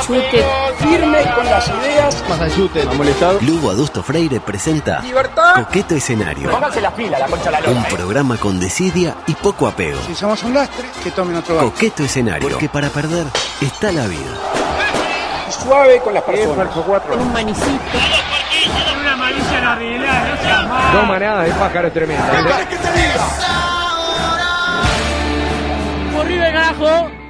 [0.00, 0.44] Chute.
[0.78, 2.24] Firme con las ideas.
[2.88, 3.38] ¿Ha molestado?
[3.42, 5.54] Lugo Adusto Freire presenta Libertad.
[5.64, 6.50] Coqueto Escenario.
[6.50, 7.88] Pónganse las pilas, la concha la Un lora.
[7.88, 9.98] programa con desidia y poco apego.
[10.06, 11.70] Si somos un lastre, que tomen otro barco.
[11.72, 12.48] Coqueto Escenario.
[12.48, 13.26] Porque para perder
[13.60, 14.20] está la vida.
[15.50, 16.76] Suave con las personas.
[17.18, 17.68] Un manicito.
[20.92, 22.30] Dos manadas de pájaros tremendas.
[26.18, 26.86] ¡Horrible, carajo!
[26.88, 27.21] ¡A boca!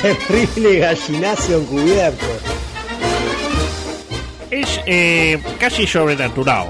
[0.28, 2.26] Terrible gallinazo encubierto.
[4.50, 6.68] Es eh, casi sobrenatural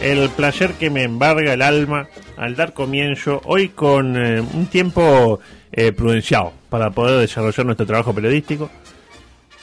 [0.00, 5.38] el placer que me embarga el alma al dar comienzo hoy con eh, un tiempo
[5.70, 8.68] eh, prudencial para poder desarrollar nuestro trabajo periodístico.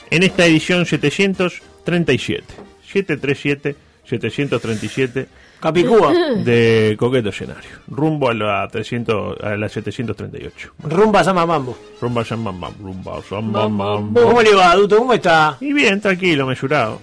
[0.10, 2.46] En esta edición 737
[2.88, 5.28] 737 737
[5.60, 6.14] Capicúa.
[6.44, 11.78] de Coqueto Escenario rumbo a la 300 a la 738 Rumba Sama Mambo.
[12.02, 13.22] rumba Bam, rumba
[13.68, 14.14] Bam.
[14.14, 14.98] ¿Cómo le va, Duto?
[14.98, 15.58] ¿Cómo está?
[15.60, 17.00] y bien tranquilo mesurado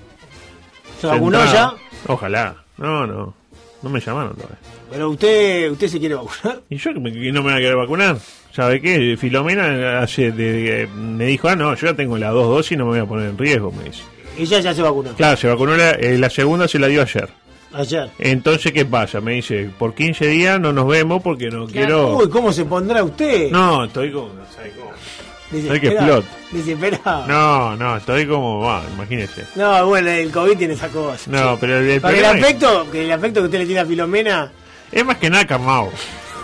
[1.01, 1.75] ¿Se vacunó ya?
[2.07, 2.57] Ojalá.
[2.79, 3.35] No, no.
[3.83, 4.57] No me llamaron todavía.
[4.91, 6.63] Pero usted, usted se quiere vacunar.
[6.71, 8.17] ¿Y yo que me- que no me voy a querer vacunar?
[8.53, 9.17] ¿Sabe qué?
[9.19, 12.77] Filomena hace de- de- me dijo, ah, no, yo ya tengo las dos dosis y
[12.77, 14.03] no me voy a poner en riesgo, me dice.
[14.39, 15.13] Ella ya se vacunó.
[15.13, 17.29] Claro, se vacunó la, eh, la segunda, se la dio ayer.
[17.73, 18.11] Ayer.
[18.19, 19.21] Entonces, ¿qué pasa?
[19.21, 22.17] Me dice, por 15 días no nos vemos porque no quiero...
[22.17, 23.51] Uy, ¿cómo se pondrá usted?
[23.51, 24.31] No, estoy como...
[25.53, 26.25] hay que explot.
[27.29, 28.61] No, no, estoy como...
[28.61, 29.45] va, imagínese.
[29.57, 31.31] No, bueno, el COVID tiene esa cosa.
[31.31, 33.59] No, pero el, el Para que el problema es- afecto, que el afecto que usted
[33.59, 34.53] le tiene a Filomena.
[34.93, 35.91] es más que nada calmado.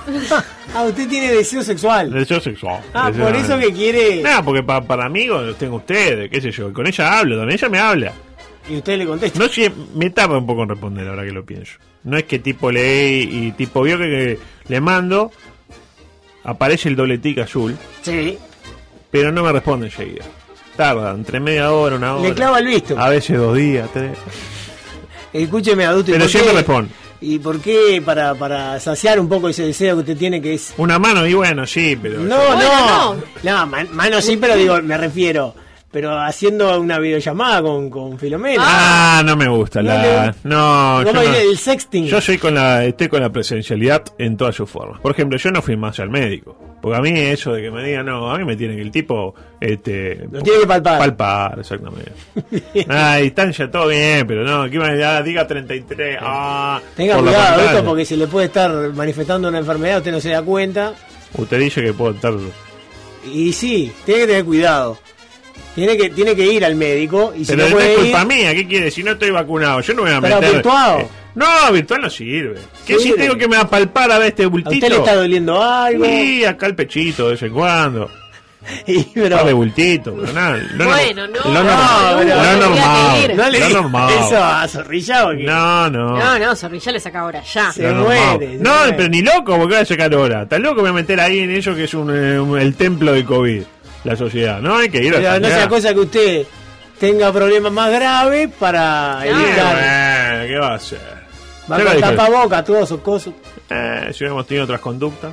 [0.74, 2.10] Ah, usted tiene deseo sexual.
[2.10, 2.80] Deseo sexual.
[2.94, 4.22] Ah, Deseo- por eso que quiere.
[4.22, 6.72] No, porque pa- para amigos los tengo ustedes, qué sé yo.
[6.72, 8.12] Con ella hablo, con ella me habla.
[8.68, 9.38] Y usted le contesta.
[9.38, 11.72] No sé, me tarda un poco en responder ahora que lo pienso.
[12.04, 15.30] No es que tipo lee y tipo vio que, que le mando,
[16.44, 18.38] aparece el doble tic azul, Sí.
[19.10, 20.24] pero no me responde enseguida.
[20.76, 22.28] Tarda, entre media hora, una hora.
[22.28, 22.98] Le clava el visto.
[22.98, 24.16] A veces dos días, tres.
[25.32, 26.10] Escúcheme, adulto.
[26.10, 26.90] ¿y Pero siempre qué- responde.
[27.20, 28.02] ¿Y por qué?
[28.04, 30.74] Para, para saciar un poco ese deseo que usted tiene, que es.
[30.76, 32.18] Una mano, y bueno, sí, pero.
[32.18, 33.16] No, Bueno, no.
[33.44, 35.54] No, man- mano sí, pero digo, me refiero.
[35.92, 38.62] Pero haciendo una videollamada con, con Filomena.
[38.66, 40.34] Ah, no me gusta No la.
[40.42, 41.34] No, yo ¿Cómo no-?
[41.34, 42.06] El sexting.
[42.06, 45.00] Yo soy con la, estoy con la presencialidad en todas sus formas.
[45.00, 46.56] Por ejemplo, yo no fui más al médico.
[46.82, 48.90] Porque a mí eso de que me digan, no, a mí me tiene que el
[48.90, 50.26] tipo, este...
[50.32, 50.98] Lo tiene que palpar.
[50.98, 52.10] Palpar, exactamente.
[52.88, 56.80] ah, distancia, todo bien, pero no, que me ah, diga 33, ah...
[56.96, 60.30] Tenga por cuidado, esto porque se le puede estar manifestando una enfermedad, usted no se
[60.30, 60.92] da cuenta.
[61.38, 62.34] Usted dice que puedo estar...
[63.32, 64.98] Y sí, tiene que tener cuidado.
[65.74, 68.20] Tiene que, tiene que ir al médico y si Pero no no puede es culpa
[68.22, 68.90] ir, mía, ¿qué quiere?
[68.90, 70.52] Si no estoy vacunado, yo no me voy a Pero meter...
[70.54, 71.00] virtual.
[71.00, 72.58] Eh, no, virtual no sirve.
[72.86, 74.74] ¿Qué si tengo que me apalpar a ver este a bultito?
[74.74, 76.04] usted le está doliendo algo.
[76.04, 78.10] Sí, acá el pechito de vez en cuando.
[78.86, 80.56] y, pero, pero nada.
[80.76, 82.12] Lo, Bueno, no, no, normal.
[82.12, 83.36] no, tendría normal.
[83.36, 84.12] no le diga normal.
[84.20, 86.18] eso a Zorrilla No, no.
[86.18, 87.72] No, no, Zorrilla le saca ahora, ya.
[87.72, 88.92] Se muere, No, muere.
[88.96, 90.42] pero ni loco, porque voy a sacar ahora.
[90.42, 92.74] Está loco me voy a meter ahí en eso que es un, eh, un- el
[92.76, 93.62] templo de COVID,
[94.04, 94.60] la sociedad.
[94.60, 96.46] No, hay que ir a pero no sea cosa que usted
[96.98, 99.20] tenga problemas más graves para.
[99.24, 99.74] Eh, evitar.
[99.74, 101.00] bueno, ¿qué va a hacer?
[101.70, 102.00] Va con dije.
[102.00, 103.34] tapaboca, todo eso, cosas.
[103.70, 105.32] Eh, si hubiéramos tenido otras conductas,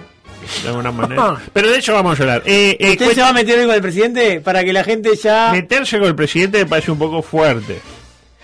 [0.63, 1.38] de alguna manera.
[1.52, 2.44] Pero de eso vamos a hablar.
[2.46, 5.52] Eh, eh, ¿Usted se va a meter con el presidente para que la gente ya...
[5.52, 7.79] Meterse con el presidente me parece un poco fuerte.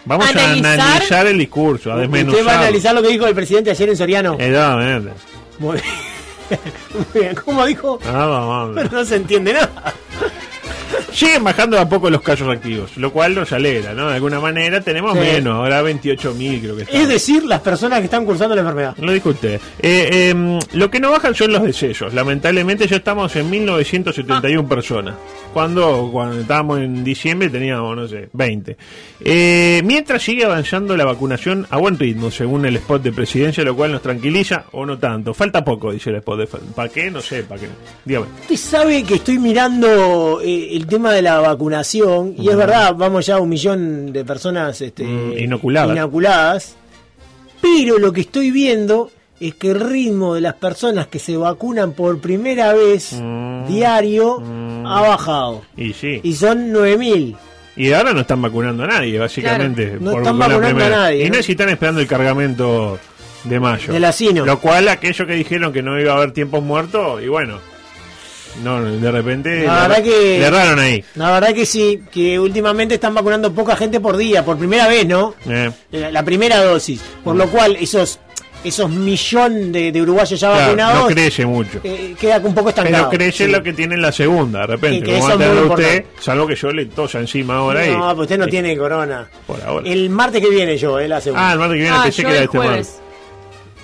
[0.05, 0.79] Vamos Analizar.
[0.79, 2.39] a analizar el discurso, a desmenuzar.
[2.41, 4.33] Usted va a analizar lo que dijo el presidente ayer en Soriano.
[4.39, 5.11] Exactamente.
[5.59, 6.14] Muy bien.
[6.93, 7.35] Muy bien.
[7.35, 7.99] ¿Cómo dijo?
[8.05, 8.71] Ah, vamos.
[8.75, 9.93] Pero no se entiende nada.
[11.11, 14.09] Siguen bajando a poco los casos activos, lo cual nos alegra, ¿no?
[14.09, 15.19] De alguna manera tenemos Sí.
[15.19, 16.97] menos, ahora 28.000 creo que está.
[16.97, 18.95] Es decir, las personas que están cursando la enfermedad.
[18.97, 19.55] Lo dijo usted.
[19.79, 22.13] Eh, eh, lo que no bajan son los decesos.
[22.13, 25.15] Lamentablemente ya estamos en 1971 personas.
[25.53, 28.75] Cuando, cuando estábamos en diciembre teníamos, no sé, 20.
[29.21, 33.73] Eh, mientras sigue avanzando la vacunación a buen ritmo, según el spot de presidencia, lo
[33.75, 35.33] cual nos tranquiliza o no tanto.
[35.33, 36.47] Falta poco, dice el spot de...
[36.75, 37.09] ¿Para qué?
[37.09, 37.67] No sé, ¿para qué?
[38.03, 38.25] Dígame.
[38.41, 43.25] Usted sabe que estoy mirando eh, el tema de la vacunación y es verdad, vamos
[43.25, 45.95] ya a un millón de personas este, Mm, inoculadas.
[45.95, 46.75] inoculadas.
[47.61, 51.93] Pero lo que estoy viendo es que el ritmo de las personas que se vacunan
[51.93, 53.65] por primera vez Mm.
[53.67, 54.85] diario Mm.
[54.85, 55.61] ha bajado.
[55.75, 56.19] Y sí.
[56.23, 57.35] Y son 9000.
[57.77, 59.83] Y ahora no están vacunando a nadie, básicamente.
[59.83, 60.95] Claro, no por- están la vacunando primera.
[60.97, 62.97] a nadie, Y no están esperando el cargamento
[63.43, 63.91] de mayo.
[63.91, 64.45] Del asino.
[64.45, 67.59] Lo cual, aquello que dijeron que no iba a haber tiempos muertos, y bueno.
[68.63, 69.63] No, de repente.
[69.65, 71.03] La le- verdad que- Le erraron ahí.
[71.15, 75.05] La verdad que sí, que últimamente están vacunando poca gente por día, por primera vez,
[75.05, 75.35] ¿no?
[75.49, 77.01] Eh, La, la primera dosis.
[77.23, 78.19] Por lo cual, esos
[78.63, 81.79] esos millón de, de uruguayos ya claro, vacunados no crece mucho.
[81.83, 83.09] eh, queda un poco estancado.
[83.11, 83.51] Pero crece Sí.
[83.51, 84.99] lo que tiene la segunda, de repente.
[85.05, 87.91] Que- que como eso va a usted, salvo que yo le tosa encima ahora y.
[87.91, 89.27] No, pues usted no y- tiene corona.
[89.45, 89.87] Por ahora.
[89.87, 91.47] El martes que viene yo, eh, la segunda.
[91.49, 92.75] Ah, el martes que viene Ah, pensé yo que era el este jueves.
[92.87, 93.01] martes.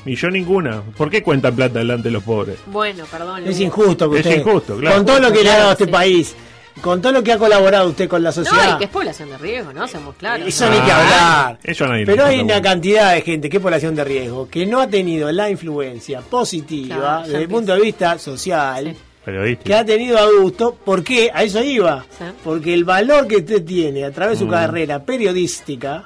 [0.06, 0.82] Y yo ninguna.
[0.98, 2.58] ¿Por qué cuentan plata delante de los pobres?
[2.66, 3.48] Bueno, perdón.
[3.48, 4.40] Es injusto que Es usted.
[4.40, 4.96] injusto, claro.
[4.98, 5.92] Con todo lo que le ha dado a este Sí.
[5.92, 6.36] país,
[6.82, 8.76] con todo lo que ha colaborado usted con la No, sociedad.
[8.76, 9.88] y que es población de riesgo, ¿no?
[9.88, 10.48] Seamos claros.
[10.48, 10.72] Eso ¿no?
[10.72, 11.02] ni que Ah,
[11.46, 11.60] hablar.
[11.64, 14.66] eso nadie le Pero hay una cantidad de gente que es población de riesgo que
[14.66, 18.98] no ha tenido la influencia positiva Claro, desde el punto de vista social Sí.
[19.24, 19.64] Periodista.
[19.64, 20.76] que ha tenido a gusto.
[20.84, 21.30] ¿Por qué?
[21.32, 22.04] A eso iba.
[22.18, 22.26] Sí.
[22.44, 24.40] Porque el valor que usted tiene a través Mm.
[24.40, 26.06] de su carrera periodística.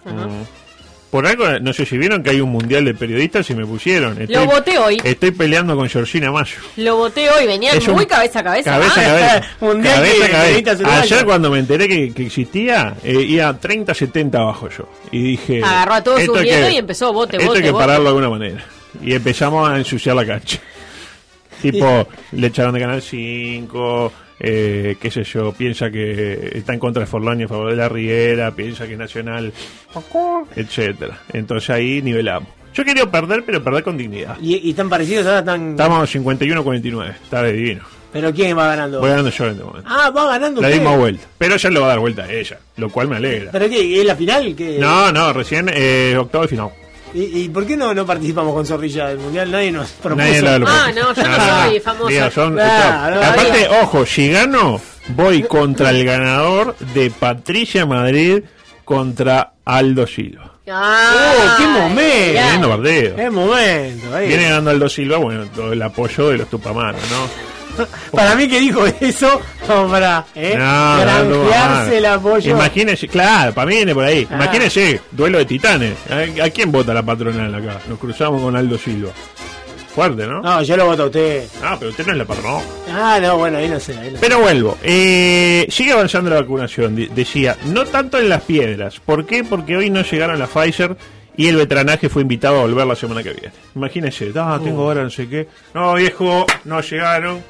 [1.15, 4.19] Por algo, no sé si vieron que hay un mundial de periodistas y me pusieron.
[4.27, 5.01] Lo voté hoy.
[5.01, 6.57] Estoy peleando con Georgina Mayo.
[6.75, 8.71] Lo voté hoy, venían Es un- muy cabeza a cabeza.
[8.71, 9.47] Cabeza a Ah, cabeza.
[9.62, 11.01] Mundial cabeza a cabeza.
[11.03, 14.89] Ayer cuando me enteré que, que existía, eh, iba 30-70 abajo yo.
[15.09, 15.62] Y dije...
[15.63, 18.65] Agarró a todos hay nietos y empezó, vote, Esto hay que pararlo de alguna manera.
[19.01, 20.59] Y empezamos a ensuciar la cancha.
[21.62, 27.02] Tipo, le echaron de Canal 5, eh, qué sé yo, piensa que está en contra
[27.02, 29.54] de Forlán y a favor de la Riera, piensa que es Nacional,
[30.56, 31.20] etcétera.
[31.34, 32.50] Entonces ahí nivelamos.
[32.74, 34.38] Yo quería perder, pero perder con dignidad.
[34.42, 35.72] Y, y tan parecidos ahora tan.
[35.72, 37.84] Estamos 51-49, está de divino.
[38.12, 39.00] Pero ¿quién va ganando?
[39.02, 39.90] Voy ganando yo en este momento.
[39.92, 40.80] Ah, va ganando La usted.
[40.80, 41.26] dimos vuelta.
[41.38, 43.52] Pero ya le va a dar vuelta a ella, lo cual me alegra.
[43.52, 44.00] ¿Pero qué?
[44.00, 44.56] ¿Es la final?
[44.56, 44.78] ¿Qué?
[44.80, 46.70] No, no, recién eh, octavo de final.
[47.15, 49.50] ¿Y, y por qué no, no participamos con Zorrilla del Mundial?
[49.50, 50.27] Nadie nos propuso.
[50.27, 51.35] Nadie lo- lo- Ah, no, yo no
[52.03, 52.13] soy.
[52.13, 52.63] Digo, son- top.
[52.65, 53.81] Aparte, todavía.
[53.83, 58.44] ojo, si gano, voy contra el ganador de Patricia Madrid
[58.83, 60.51] contra Aldo Silva.
[60.69, 62.41] Ah, ¡Oh, qué momento!
[62.50, 63.17] Viendo partido.
[63.17, 64.15] Es momento.
[64.15, 64.27] ahí.
[64.27, 67.55] Viene ganando Aldo Silva, bueno, todo el apoyo de los tupamanos, ¿no?
[68.12, 70.56] Para mí que dijo eso, como para ¿eh?
[70.57, 71.98] No, granjearse no.
[71.98, 72.51] el apoyo.
[72.51, 74.27] Imagínese, claro, para mí viene por ahí.
[74.30, 74.36] Ah.
[74.36, 75.95] Imagínese, duelo de titanes.
[76.10, 77.80] ¿A, a quién vota la patronal acá?
[77.89, 79.12] Nos cruzamos con Aldo Silva.
[79.94, 80.42] Fuerte, ¿no?
[80.42, 81.48] No, yo lo voto a usted.
[81.63, 82.62] Ah, pero usted no es la patronal.
[82.92, 83.94] Ah, no, bueno, ahí no sé.
[83.98, 84.18] Ahí no sé.
[84.19, 84.77] Pero vuelvo.
[84.83, 86.95] Eh, sigue avanzando la vacunación.
[86.98, 89.00] de- decía, no tanto en las piedras.
[89.00, 89.45] ¿Por qué?
[89.45, 90.98] Porque hoy no llegaron la Pfizer
[91.38, 93.51] y el veteranaje fue invitado a volver la semana que viene.
[93.74, 95.48] Imagínese, ah, tengo ahora no sé qué.
[95.74, 97.42] No, viejo, no llegaron.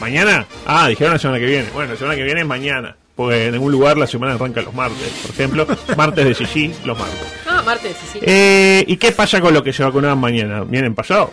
[0.00, 0.46] ¿Mañana?
[0.66, 1.68] Ah, dijeron la semana que viene.
[1.72, 2.96] Bueno, la semana que viene es mañana.
[3.14, 5.08] Porque en algún lugar la semana arranca los martes.
[5.22, 5.66] Por ejemplo,
[5.96, 7.20] martes de Sisi, los martes.
[7.46, 8.18] Ah, martes, sí, sí.
[8.22, 10.64] Eh, ¿Y qué pasa con los que se vacunaban mañana?
[10.64, 11.30] ¿Vienen pasado?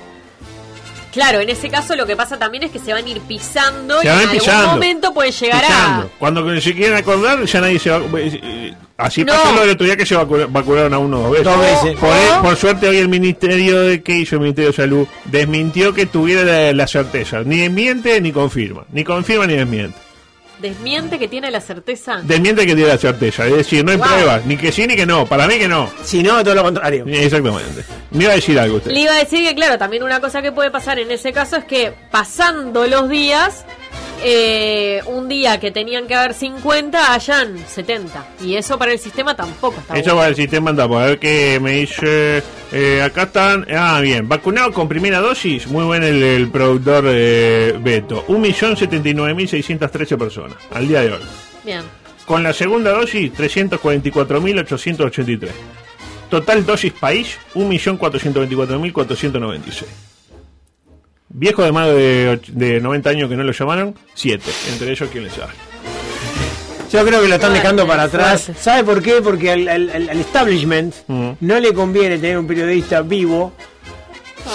[1.12, 4.00] Claro, en ese caso lo que pasa también es que se van a ir pisando
[4.01, 4.59] Se y van en pisando.
[4.59, 6.12] algún momento pueden llegar Pisando.
[6.19, 9.33] Cuando se quieren acordar, ya nadie se va eh, Así No.
[9.33, 11.45] pasó lo del otro día que se vacu- vacunaron a uno dos veces.
[11.45, 11.98] Dos veces.
[12.00, 14.01] Por, por suerte, hoy el Ministerio de.
[14.01, 15.07] ¿Qué hizo el Ministerio de Salud?
[15.25, 17.42] Desmintió que tuviera la, la certeza.
[17.45, 18.86] Ni desmiente ni confirma.
[18.92, 19.98] Ni confirma ni desmiente.
[19.98, 20.62] a.
[20.62, 22.21] Desmiente que tiene la certeza.
[22.24, 23.45] Desmiente que tiene la certeza.
[23.45, 24.07] Es decir, no hay Wow.
[24.07, 24.45] pruebas.
[24.48, 25.27] Ni que sí ni que no.
[25.27, 25.89] Para mí que no.
[26.04, 27.06] Si no, todo lo contrario.
[27.07, 27.86] Exactamente.
[28.12, 28.92] Me iba a decir algo usted.
[28.92, 31.57] Le iba a decir que, claro, también una cosa que puede pasar en ese caso
[31.57, 33.66] es que pasando los días,
[34.23, 38.26] eh, un día que tenían que haber 50, hayan 70.
[38.42, 40.18] Y eso para el sistema tampoco está Eso bueno.
[40.21, 42.42] va el sistema anda, a ver qué me dice.
[42.71, 43.68] eh, acá están.
[43.76, 44.28] Ah, bien.
[44.28, 45.68] Vacunado con primera dosis.
[45.68, 48.26] Muy buen el, el productor eh, Beto.
[48.28, 51.21] 1.079.613 personas al día de hoy.
[51.64, 51.81] Bien.
[52.26, 55.49] Con la segunda dosis, 344.883.
[56.30, 59.86] Total dosis país, 1.424.496.
[61.30, 64.44] Viejo de más de, de 90 años que no lo llamaron, 7.
[64.72, 65.52] Entre ellos, ¿quién les sabe?
[66.92, 68.50] Yo creo que lo están dejando para atrás.
[68.60, 69.16] ¿Sabe por qué?
[69.22, 71.31] Porque al, al- al- al establishment Mm.
[71.42, 73.52] no le conviene tener un periodista vivo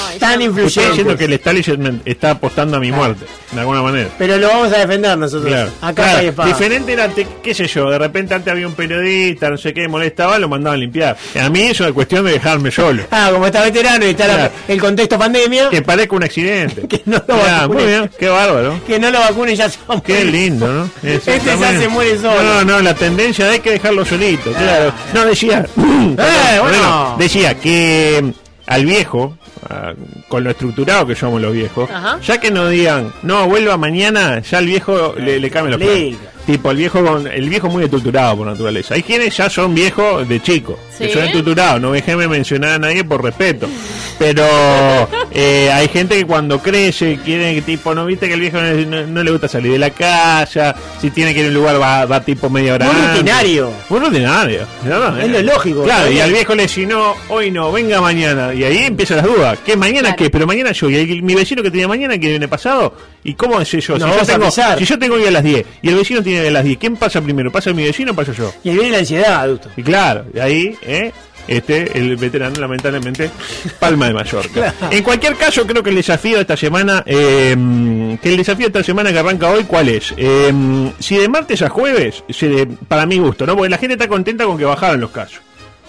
[0.08, 4.08] Ay, tan diciendo que el establishment está apostando a mi muerte, de alguna manera.
[4.18, 5.46] Pero lo vamos a defender nosotros.
[5.49, 5.70] Claro.
[5.80, 6.49] Acá Claro, hay espada.
[6.49, 9.88] Diferente era, antes, qué sé yo, de repente antes había un periodista, no sé qué,
[9.88, 11.16] molestaba, lo mandaban a limpiar.
[11.40, 13.04] A mí eso es cuestión de dejarme solo.
[13.11, 16.87] Ah, como está veterano y está la- el contexto pandemia, Que parezca un accidente.
[16.88, 17.75] Que no lo Ah, vacune.
[17.82, 18.80] muy bien, qué bárbaro.
[18.87, 20.90] que no lo vacune y ya se va a Qué lindo, ¿no?
[21.08, 22.42] Este ya se muere solo.
[22.42, 24.92] No, no, la tendencia hay que dejarlo solito, claro.
[25.14, 25.66] No, decía.
[26.02, 27.16] Eh, bueno.
[27.18, 28.30] Decía que mm,
[28.66, 29.37] al viejo,
[30.29, 32.19] con lo estructurado que somos los viejos, Ajá.
[32.21, 36.17] ya que no digan, no, vuelva mañana, ya al viejo le, le cambia los planes.
[36.47, 38.95] Tipo, el viejo con, el viejo muy estructurado por naturaleza.
[38.95, 41.81] Hay quienes ya son viejos de chico, que son estructurados.
[41.81, 43.69] No déjeme mencionar a nadie por respeto.
[44.19, 44.45] Pero
[45.34, 49.30] eh, hay gente que cuando crece quiere tipo, no viste que el viejo no, le
[49.30, 52.50] gusta salir de la casa, si tiene que ir a un lugar va, va tipo
[52.50, 52.86] media hora.
[52.90, 53.10] Antes.
[53.12, 53.72] rutinario.
[53.88, 54.60] Muy rutinario.
[54.84, 55.18] ¿no?
[55.18, 56.12] Es lo lógico, Claro, ¿no?
[56.12, 58.52] y al viejo le decís, no, hoy no, venga mañana.
[58.54, 59.58] Y ahí empiezan las dudas.
[59.64, 60.16] ¿Qué mañana Claro.
[60.16, 60.30] qué?
[60.30, 60.90] Pero mañana yo.
[60.90, 62.94] Y el- mi vecino que tenía mañana que viene pasado.
[63.24, 63.96] ¿Y cómo es eso?
[63.98, 66.48] No, si, yo tengo, si yo tengo hoy a las 10 y el vecino tiene
[66.48, 67.52] a las 10, ¿quién pasa primero?
[67.52, 68.52] ¿Pasa mi vecino o paso yo?
[68.64, 69.68] Y ahí viene la ansiedad, adulto.
[69.76, 71.12] Y claro, y ahí, ¿eh?
[71.49, 73.28] Este, el veterano, lamentablemente,
[73.80, 74.75] Palma de Mallorca.
[74.90, 78.78] En cualquier caso, creo que el desafío de esta semana, eh, que el desafío de
[78.78, 80.14] esta semana que arranca hoy, ¿cuál es?
[80.16, 80.52] Eh,
[81.00, 83.56] si de martes a jueves, de- para mi gusto, ¿no?
[83.56, 85.40] Porque la gente está contenta con que bajaron los casos.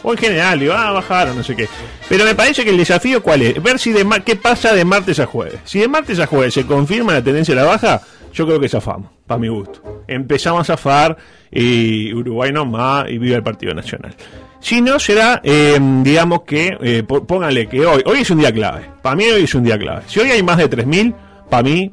[0.05, 1.69] O en general, digo, ah, bajaron, no sé qué.
[2.09, 3.61] Pero me parece que el desafío, ¿cuál es?
[3.63, 5.59] Ver si de qué pasa de martes a jueves.
[5.63, 8.01] Si de martes a jueves se confirma la tendencia a la baja,
[8.33, 10.03] yo creo que zafamos, para mi gusto.
[10.07, 11.15] Empezamos a zafar
[11.49, 14.13] y Uruguay no más y viva el Partido Nacional.
[14.63, 18.89] Si no, será, eh, digamos que, eh, póngale que hoy, hoy es un día clave.
[19.01, 20.03] Para mí hoy es un día clave.
[20.07, 21.13] Si hoy hay más de 3.000,
[21.49, 21.91] para mí,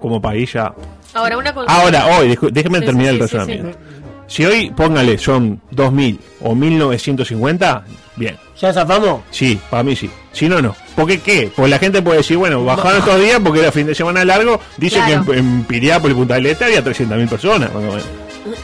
[0.00, 0.72] como país ya...
[1.14, 1.80] Ahora, una consulta.
[1.82, 3.78] Ahora, hoy, déjeme Sí, terminar sí, el sí, sí, razonamiento.
[4.28, 7.82] Si hoy, póngale, son 2.000 o 1.950,
[8.16, 8.36] bien.
[8.60, 9.22] ¿Ya zafamos?
[9.32, 10.08] Sí, para mí sí.
[10.32, 10.74] Si no, no.
[10.94, 11.50] ¿Por qué qué?
[11.54, 14.60] Pues la gente puede decir, bueno, bajaron estos días porque era fin de semana largo.
[14.76, 15.24] Dice Claro.
[15.26, 17.68] que en, en Piriápolis Punta del Este había 300.000 personas.
[17.74, 18.04] más o menos.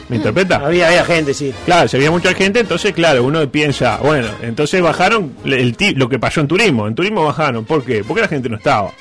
[0.09, 0.57] ¿Me interpreta?
[0.57, 1.53] Había, había gente, sí.
[1.65, 6.19] Claro, se había mucha gente, entonces, claro, uno piensa, bueno, entonces bajaron el lo que
[6.19, 6.87] pasó en turismo.
[6.87, 7.65] En turismo bajaron.
[7.65, 8.03] ¿Por qué?
[8.03, 8.91] Porque la gente no estaba.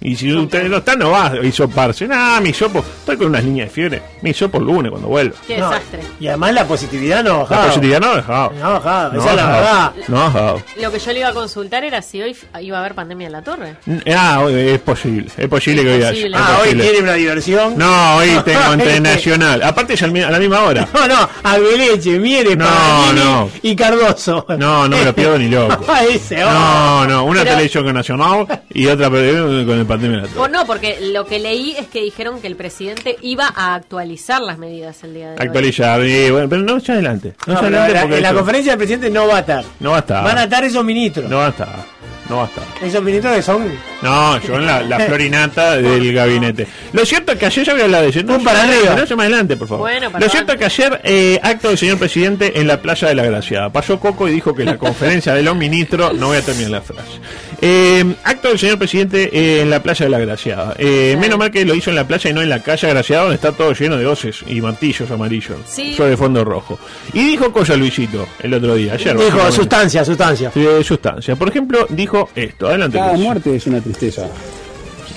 [0.00, 2.06] Y si ustedes no están, no va a hisoparse.
[2.06, 4.02] Nah, mi hisopo, estoy con unas líneas de fiebre.
[4.22, 5.34] Mi hisopo el lunes cuando vuelva.
[5.46, 6.00] Qué No, desastre.
[6.20, 7.66] Y además la positividad no ha La bajado.
[7.68, 8.52] positividad no ha dejado.
[8.58, 9.64] No ha bajado, No esa ha es la bajado.
[9.64, 9.92] verdad.
[10.08, 10.62] No ha bajado.
[10.80, 13.26] Lo que yo le iba a consultar era si hoy f- iba a haber pandemia
[13.26, 13.74] en la torre.
[14.14, 15.30] Ah, es posible.
[15.36, 16.26] Es posible Es que hoy haya.
[16.28, 16.82] es Ah, hoy posible.
[16.84, 17.76] quiere una diversión.
[17.76, 19.62] No, hoy tengo internacional.
[19.64, 20.86] Aparte es al mi- a la misma hora.
[20.94, 23.50] No, no, Aguileche, Mieres, No, Paganini no.
[23.62, 24.46] y Cardoso.
[24.58, 25.84] No, no me lo pierdo ni loco.
[26.08, 26.50] Ese, oh.
[26.52, 30.22] No, no, una Pero- televisión con Nacional y otra pero- con el pandemia.
[30.36, 34.40] O no, porque lo que leí es que dijeron que el presidente iba a actualizar
[34.42, 35.38] las medidas el día de hoy.
[35.46, 37.34] Actualizar, y bueno, pero no echa adelante.
[37.46, 39.64] No, No, adelante la- porque en la conferencia del presidente no va a estar.
[39.80, 40.22] no va a estar.
[40.24, 41.28] Van a estar esos ministros.
[41.28, 41.98] No va a estar.
[42.28, 42.64] No va a estar.
[42.82, 46.66] Esos ministros que son No, yo en la, la florinata del gabinete.
[46.92, 48.22] Lo cierto es que ayer ya voy a hablar de eso.
[48.22, 48.94] No, Un para arriba.
[48.94, 49.88] No se me adelante, por favor.
[49.88, 53.14] Bueno, Lo cierto es que ayer, eh, acto del señor presidente en la playa de
[53.14, 53.70] la Graciada.
[53.72, 56.12] Pasó Coco y dijo que la conferencia de los ministros.
[56.18, 57.12] No voy a terminar la frase.
[57.60, 60.74] Eh, acto del señor presidente eh, en la playa de la Graciada.
[60.78, 63.22] Eh, menos mal que lo hizo en la playa y no en la calle Graciada,
[63.22, 65.56] donde está todo lleno de hoces y martillos amarillos.
[65.66, 65.94] Sí.
[65.94, 66.78] Sobre fondo rojo.
[67.12, 69.16] Y dijo cosa Luisito el otro día, ayer.
[69.18, 70.52] dijo sustancia, sustancia.
[70.84, 71.34] Sustancia.
[71.36, 72.68] Por ejemplo, dijo esto.
[72.68, 72.98] Adelante.
[72.98, 73.24] Cada Luis.
[73.24, 74.28] muerte es una tristeza.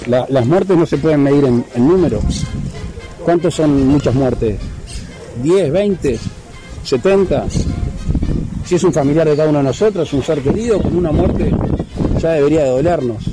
[0.07, 2.23] La- las muertes no se pueden medir en, en números.
[3.23, 4.57] ¿Cuántos son muchas muertes?
[5.43, 6.19] ¿10, 20,
[6.83, 7.45] 70?
[8.65, 11.51] Si es un familiar de cada uno de nosotros, un ser querido, con una muerte
[12.21, 13.23] ya debería de dolernos.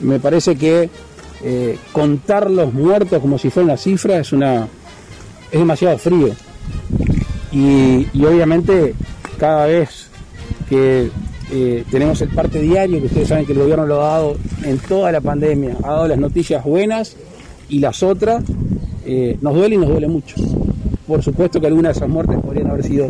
[0.00, 0.90] Me parece que
[1.42, 4.68] eh, contar los muertos como si fuera una cifra es una
[5.50, 6.30] es demasiado frío.
[7.52, 8.94] Y, y obviamente
[9.38, 10.08] cada vez
[10.68, 11.10] que
[11.52, 14.78] eh, tenemos el parte diario, que ustedes saben que el gobierno lo ha dado en
[14.78, 17.16] toda la pandemia, ha dado las noticias buenas
[17.68, 18.42] y las otras,
[19.04, 20.36] eh, nos duele y nos duele mucho.
[21.06, 23.06] Por supuesto que algunas de esas muertes podrían haber sido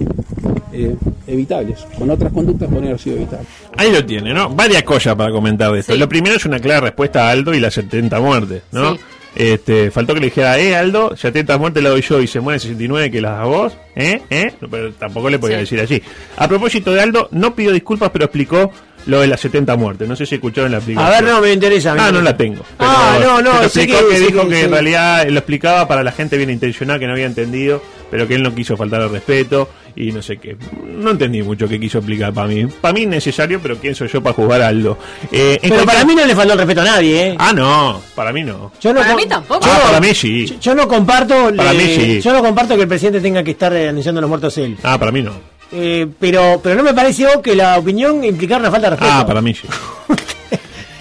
[0.74, 3.48] eh, evitables, con otras conductas podrían haber sido evitables.
[3.76, 4.50] Ahí lo tiene, ¿no?
[4.50, 5.92] Varias cosas para comentar de esto.
[5.92, 5.98] Sí.
[5.98, 8.94] Lo primero es una clara respuesta a Aldo y las 70 muertes, ¿no?
[8.94, 9.00] Sí.
[9.36, 12.60] Este, faltó que le dijera, eh, Aldo, 70 muertes la doy yo y se muere
[12.60, 14.22] 69 que las da vos, ¿eh?
[14.30, 14.52] ¿eh?
[14.70, 15.62] Pero tampoco le podía Sí.
[15.76, 16.02] decir así.
[16.36, 18.70] A propósito de Aldo, no pidió disculpas, pero explicó
[19.06, 20.08] lo de las 70 muertes.
[20.08, 21.12] No sé si escucharon la explicación.
[21.14, 21.94] A ver, no, me interesa.
[21.94, 22.62] me Ah, no la tengo.
[22.78, 24.62] Ah, no, no, pero explicó que- dijo que- que, sí.
[24.64, 28.34] en realidad lo explicaba para la gente bien intencionada que no había entendido, pero que
[28.36, 30.56] él no quiso faltar al respeto y no sé qué.
[30.86, 32.66] No entendí mucho qué quiso explicar para mí.
[32.80, 34.98] Para mí necesario, pero quién soy yo para jugar a Aldo.
[35.30, 37.36] Eh, Pero para mí no le faltó el respeto a nadie, ¿eh?
[37.38, 38.72] Ah, no, para mí no.
[38.80, 39.60] Yo no Para mí tampoco.
[39.64, 40.46] Ah, Yo- para mí sí.
[40.46, 41.52] Yo, yo no comparto.
[41.56, 42.20] Para eh, mí sí.
[42.20, 44.76] Yo no comparto que el presidente tenga que estar anunciando los muertos él.
[44.82, 45.32] Ah, para mí no.
[45.72, 49.12] Eh, pero, pero no me pareció que la opinión implicara una falta de respeto.
[49.12, 49.66] Ah, para mí sí.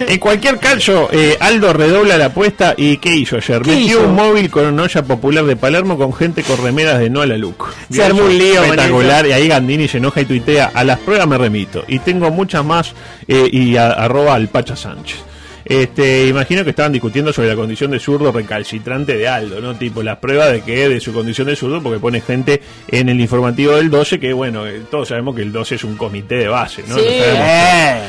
[0.00, 3.62] En cualquier caso, eh, Aldo redobla la apuesta y ¿qué hizo ayer?
[3.62, 4.02] ¿Qué Metió hizo?
[4.02, 7.26] un móvil con una olla popular de Palermo con gente con remeras de no a
[7.26, 7.66] la look.
[7.90, 11.28] Se armó un lío Espectacular, y ahí Gandini se enoja y tuitea, a las pruebas
[11.28, 11.84] me remito.
[11.86, 12.92] Y tengo muchas más,
[13.28, 15.16] eh, y a- arroba al Pacha Sánchez.
[15.64, 19.74] Este, imagino que estaban discutiendo sobre la condición de zurdo recalcitrante de Aldo, ¿no?
[19.74, 23.20] Tipo, las pruebas de que de su condición de zurdo, porque pone gente en el
[23.20, 26.48] informativo del 12 que, bueno, eh, todos sabemos que el 12 es un comité de
[26.48, 26.96] base, ¿no?
[26.96, 27.02] Sí.
[27.06, 28.00] Eh,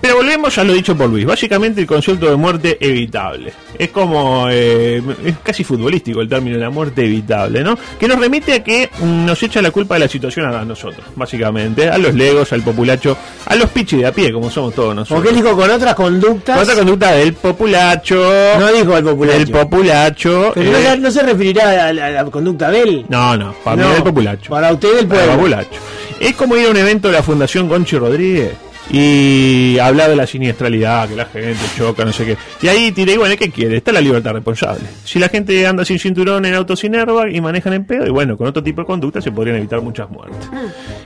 [0.00, 1.26] Pero volvemos a lo dicho por Luis.
[1.26, 3.52] Básicamente el concepto de muerte evitable.
[3.78, 7.76] Es como, eh, es casi futbolístico el término de la muerte evitable, ¿no?
[7.98, 11.04] Que nos remite a que mm, nos echa la culpa de la situación a nosotros,
[11.16, 11.88] básicamente.
[11.88, 13.16] A los legos, al populacho,
[13.46, 15.18] a los pichis de a pie, como somos todos nosotros.
[15.18, 16.62] Porque él dijo con otras conductas.
[16.62, 16.74] Otra
[17.10, 18.14] del populacho.
[18.60, 19.38] No dijo el populacho.
[19.38, 20.52] Del populacho.
[20.54, 23.06] Pero no, eh, se- no se referirá a la, a la conducta de él.
[23.08, 24.50] no, no, para No, mí del populacho.
[24.50, 25.36] Para usted del Para pueblo.
[25.36, 25.80] populacho.
[26.20, 28.52] Es como ir a un evento de la Fundación Conchi Rodríguez
[28.92, 32.36] y hablar de la siniestralidad, que la gente choca, no sé qué.
[32.60, 33.78] Y ahí tiré, bueno, ¿qué quiere?
[33.78, 34.84] Está la libertad responsable.
[35.04, 38.10] Si la gente anda sin cinturón en auto sin airbag y manejan en pedo, y
[38.10, 40.48] bueno, con otro tipo de conducta se podrían evitar muchas muertes.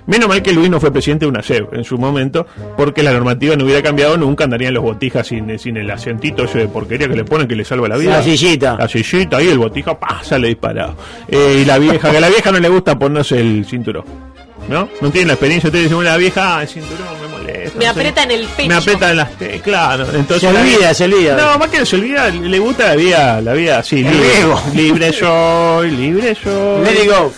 [0.07, 3.13] Menos mal que Luis no fue presidente de una SEB en su momento, porque la
[3.13, 7.09] normativa no hubiera cambiado nunca, andarían los botijas sin, sin el asientito ese de porquería
[7.09, 8.19] que le ponen que le salva la vida.
[8.19, 8.77] La sillita.
[8.79, 10.97] La sillita, ahí el botija, pa, sale disparado.
[11.29, 14.05] Eh, y la vieja, que a la vieja no le gusta ponerse el cinturón.
[14.69, 14.89] ¿No?
[15.01, 15.69] No tiene la experiencia.
[15.69, 17.56] Ustedes dicen, bueno, la vieja, ah, el cinturón me molesta.
[17.77, 17.99] Me no sé.
[17.99, 18.69] aprieta en el pecho.
[18.69, 20.05] Me aprieta en las te- claro.
[20.15, 21.37] Entonces Se olvida, se olvida.
[21.37, 24.33] No, más que se olvida, le gusta la vida, la vida así, libre.
[24.35, 24.63] riego.
[24.75, 26.85] Libre soy, libre soy.
[26.85, 27.33] Let it go.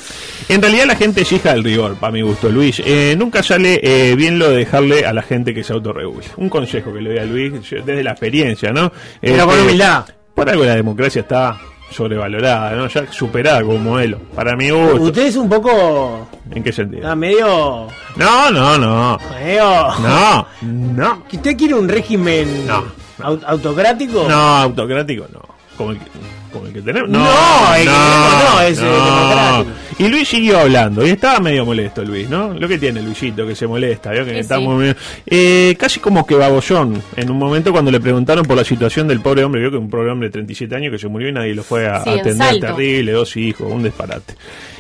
[0.51, 2.81] En realidad la gente es hija del rigor, para mi gusto, Luis.
[2.85, 6.25] Eh, nunca sale eh, bien lo de dejarle a la gente que se autorregule.
[6.39, 7.53] Un consejo que le doy a Luis,
[7.85, 8.91] desde la experiencia, ¿no?
[9.21, 10.05] Pero con Este, humildad.
[10.35, 11.59] Por algo la democracia está
[11.91, 12.87] sobrevalorada, ¿no?
[12.89, 14.19] Ya superada como modelo.
[14.35, 15.03] Para mi gusto.
[15.03, 16.29] Usted es un poco.
[16.51, 17.15] ¿En qué sentido?
[17.17, 17.89] Medio.
[18.17, 19.19] No, no, no.
[19.41, 19.65] medio.
[20.01, 21.25] No, no.
[21.29, 22.85] ¿Que ¿Usted quiere un régimen No.
[23.21, 24.27] au- autocrático?
[24.29, 25.41] No, autocrático no.
[25.77, 26.05] Como el que,
[26.51, 27.09] como el que tenemos.
[27.11, 27.25] No,
[27.75, 29.71] el que tenemos no, es, eh, democrático.
[30.01, 32.55] Y Luis siguió hablando y estaba medio molesto Luis, ¿no?
[32.55, 34.25] Lo que tiene Luisito, que se molesta, ¿vio?
[34.25, 34.63] Que Sí, está sí.
[34.63, 34.95] muy-
[35.27, 39.21] eh, casi como que babollón en un momento cuando le preguntaron por la situación del
[39.21, 41.55] pobre hombre, vio que un pobre hombre de 37 años que se murió y nadie
[41.55, 44.35] lo fue a Sí, en atender, terrible, dos hijos, un disparate.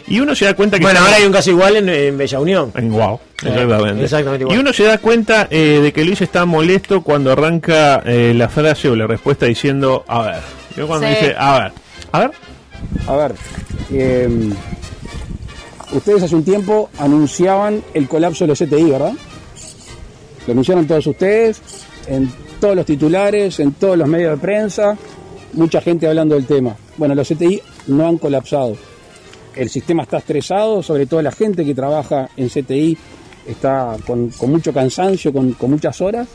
[0.06, 0.84] Y uno se da cuenta que...
[0.84, 2.72] Bueno, ahora hay un caso igual en, en Bella Unión.
[2.76, 4.04] en Guau, exactamente.
[4.04, 4.56] exactamente igual.
[4.56, 8.48] Y uno se da cuenta eh, de que Luis está molesto cuando arranca eh, la
[8.48, 10.57] frase o la respuesta diciendo, a ver.
[10.78, 11.14] Yo cuando Sí.
[11.14, 11.72] dice, a ver,
[12.12, 12.30] a ver,
[13.08, 13.34] A ver,
[13.90, 14.50] eh,
[15.92, 19.12] ustedes hace un tiempo anunciaban el colapso de los CTI, ¿verdad?
[20.46, 21.60] Lo anunciaron todos ustedes,
[22.06, 22.30] en
[22.60, 24.96] todos los titulares, en todos los medios de prensa,
[25.54, 26.76] mucha gente hablando del tema.
[26.96, 28.76] Bueno, los CTI no han colapsado.
[29.56, 32.96] El sistema está estresado, sobre todo la gente que trabaja en CTI
[33.48, 36.28] está con, con mucho cansancio, con, con muchas horas,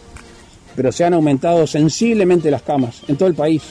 [0.76, 3.62] pero se han aumentado sensiblemente las camas en todo el país.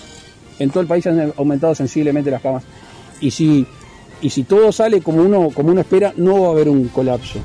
[0.58, 2.62] En todo el país han aumentado sensiblemente las camas.
[3.20, 3.66] Y si,
[4.20, 7.40] y si todo sale como uno, como uno espera, no va a haber un colapso.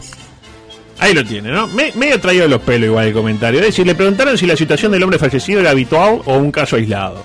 [0.99, 1.67] ahí lo tiene, ¿no?
[1.67, 3.59] Me, medio traído de los pelos igual el comentario.
[3.59, 6.75] Es decir, le preguntaron si la situación del hombre fallecido era habitual o un caso
[6.75, 7.23] aislado.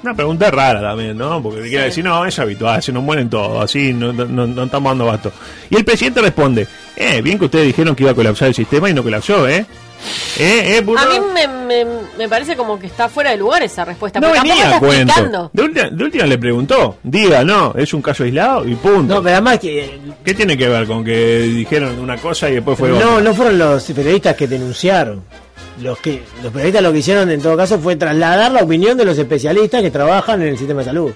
[0.00, 1.42] Una pregunta rara también, ¿no?
[1.42, 4.62] Porque quiere decir, no, es habitual, se nos mueren todos, así no, no, no- no
[4.64, 5.32] estamos dando basto.
[5.70, 8.88] Y el presidente responde, eh, bien que ustedes dijeron que iba a colapsar el sistema
[8.88, 9.66] y no colapsó, ¿eh?
[10.38, 11.00] ¿Eh, eh, burro?
[11.00, 11.84] A mí me, me,
[12.16, 14.20] me parece como que está fuera de lugar esa respuesta.
[14.20, 15.50] No venía a cuento.
[15.52, 19.14] De última, de última le preguntó, diga, no, es un caso aislado y punto.
[19.14, 19.98] No, pero además que.
[20.24, 23.20] ¿Qué tiene que ver con que dijeron una cosa y después fue No, otra?
[23.20, 25.24] no fueron los periodistas que denunciaron.
[25.82, 29.04] Los que los periodistas lo que hicieron en todo caso fue trasladar la opinión de
[29.04, 31.12] los especialistas que trabajan en el sistema de salud.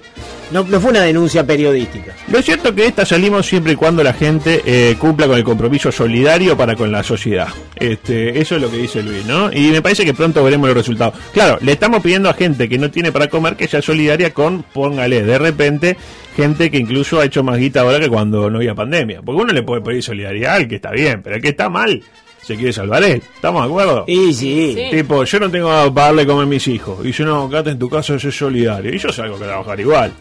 [0.53, 2.13] No, fue una denuncia periodística.
[2.27, 5.43] Lo cierto es que esta salimos siempre y cuando la gente eh, cumpla con el
[5.43, 7.47] compromiso solidario para con la sociedad.
[7.75, 9.51] Este, eso es lo que dice Luis, ¿no?
[9.51, 11.15] Y me parece que pronto veremos los resultados.
[11.33, 14.61] Claro, le estamos pidiendo a gente que no tiene para comer que sea solidaria con,
[14.61, 15.97] póngale, de repente,
[16.37, 19.23] gente que incluso ha hecho más guita ahora que cuando no había pandemia.
[19.23, 22.03] Porque uno le puede pedir solidaridad al que está bien, pero el que está mal
[22.43, 23.23] se quiere salvar él.
[23.35, 24.03] ¿Estamos de acuerdo?
[24.07, 24.73] Y sí.
[24.75, 24.87] Sí.
[24.91, 27.05] Tipo, yo no tengo para darle comer a mis hijos.
[27.05, 28.93] Y yo no, quédate en tu casa, soy solidario.
[28.93, 30.11] Y yo salgo a trabajar igual.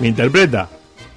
[0.00, 0.68] ¿Me interpreta?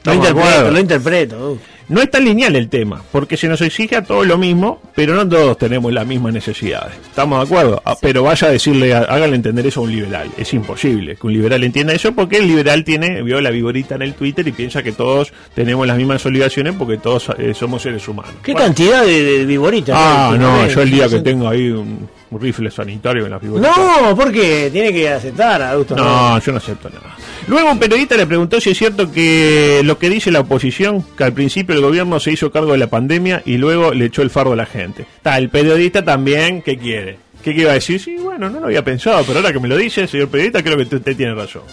[0.04, 1.52] Lo ¿Estamos de interpreto, lo interpreto.
[1.52, 1.60] uh.
[1.90, 5.16] No es tan lineal el tema, porque se nos exige a todos lo mismo, pero
[5.16, 6.94] no todos tenemos las mismas necesidades.
[7.10, 7.82] ¿Estamos de acuerdo?
[7.84, 10.30] Ah, Pero vaya a decirle, háganle entender eso a un liberal.
[10.38, 14.04] Es imposible que un liberal entienda eso porque el liberal tiene, vio la viborita en
[14.04, 18.08] el Twitter y piensa que todos tenemos las mismas obligaciones porque todos eh, somos seres
[18.08, 18.36] humanos.
[18.44, 18.68] ¿Qué Bueno.
[18.68, 19.96] cantidad de, de viboritas?
[20.00, 23.32] Ah, ¿Qué- no, qué- yo el día que tengo ahí un, un rifle sanitario en
[23.32, 23.74] la viborita.
[23.76, 25.96] No, porque tiene que aceptar, adulto.
[25.96, 27.15] No, yo no acepto nada.
[27.48, 31.24] Luego un periodista le preguntó si es cierto que lo que dice la oposición, que
[31.24, 34.30] al principio el gobierno se hizo cargo de la pandemia y luego le echó el
[34.30, 35.04] fardo a la gente.
[35.18, 37.18] Está, el periodista también, ¿qué quiere?
[37.44, 38.00] ¿Qué iba a decir?
[38.00, 40.78] Sí, bueno, no lo había pensado, pero ahora que me lo dice, señor periodista, creo
[40.78, 41.63] que usted tiene razón.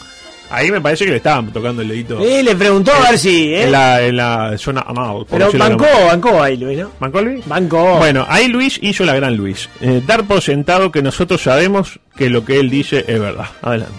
[0.50, 3.52] Ahí me parece que le estaban tocando el dedito Sí, le preguntó a ver si.
[3.52, 3.64] ¿eh?
[3.64, 5.26] en, la, en la zona anal.
[5.26, 6.90] por Pero bancó, bancó ahí, Luis, ¿no?
[7.00, 7.46] ¿Bancó Luis?
[7.46, 7.96] Bancó.
[7.98, 9.68] Bueno, ahí Luis hizo la gran Luis.
[9.80, 13.46] Eh, dar por sentado que nosotros sabemos que lo que él dice es verdad.
[13.62, 13.94] Adelante.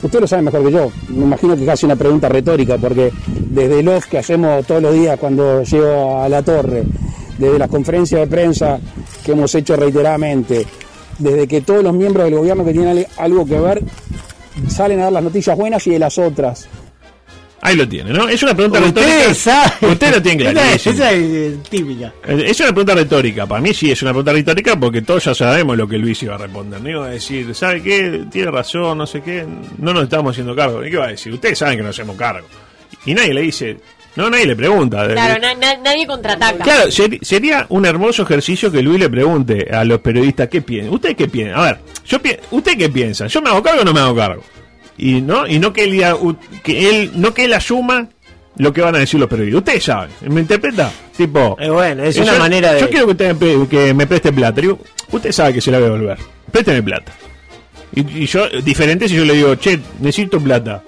[0.00, 0.92] Usted lo sabe mejor que yo.
[1.08, 5.18] Me imagino que casi una pregunta retórica, porque desde los que hacemos todos los días
[5.18, 6.84] cuando llego a la torre,
[7.36, 8.78] desde las conferencias de prensa
[9.24, 10.64] que hemos hecho reiteradamente,
[11.18, 13.82] desde que todos los miembros del gobierno que tienen algo que ver
[14.68, 16.68] salen a dar las noticias buenas y de las otras.
[17.60, 18.28] Ahí lo tiene, ¿no?
[18.28, 19.34] Es una pregunta Usted retórica.
[19.34, 19.92] sabe.
[19.92, 20.94] Usted lo tiene Esa, clarísimo.
[20.94, 22.12] esa es eh, típica.
[22.28, 23.46] Es una pregunta retórica.
[23.46, 26.36] Para mí sí es una pregunta retórica porque todos ya sabemos lo que Luis iba
[26.36, 26.80] a responder.
[26.80, 28.26] No iba a decir, ¿sabe qué?
[28.30, 29.44] Tiene razón, no sé qué.
[29.78, 30.84] No nos estamos haciendo cargo.
[30.86, 31.32] ¿Y qué va a decir?
[31.32, 32.46] Ustedes saben que nos hacemos cargo.
[33.04, 33.76] Y nadie le dice,
[34.16, 35.06] no, nadie le pregunta.
[35.06, 36.64] Claro, na- na- nadie contraataca.
[36.64, 36.90] Claro,
[37.22, 40.92] sería un hermoso ejercicio que Luis le pregunte a los periodistas qué piensan.
[40.94, 41.58] ¿Ustedes qué piensan?
[41.60, 43.28] A ver, yo pi- ¿usted qué piensan?
[43.28, 44.42] ¿Yo me hago cargo o no me hago cargo?
[44.96, 46.02] Y no, y no que él,
[46.64, 48.08] que él, no que él asuma
[48.56, 49.58] lo que van a decir los periodistas.
[49.60, 50.90] Ustedes saben, ¿me interpreta?
[51.16, 52.80] Tipo, Eh, bueno, es yo- una manera de.
[52.80, 54.60] Yo quiero que usted me, pre- que me preste plata.
[54.60, 54.80] Digo,
[55.12, 56.18] usted sabe que se la voy a devolver.
[56.50, 57.12] Présteme plata.
[57.94, 60.82] Y, y yo, diferente si yo le digo, che, necesito plata.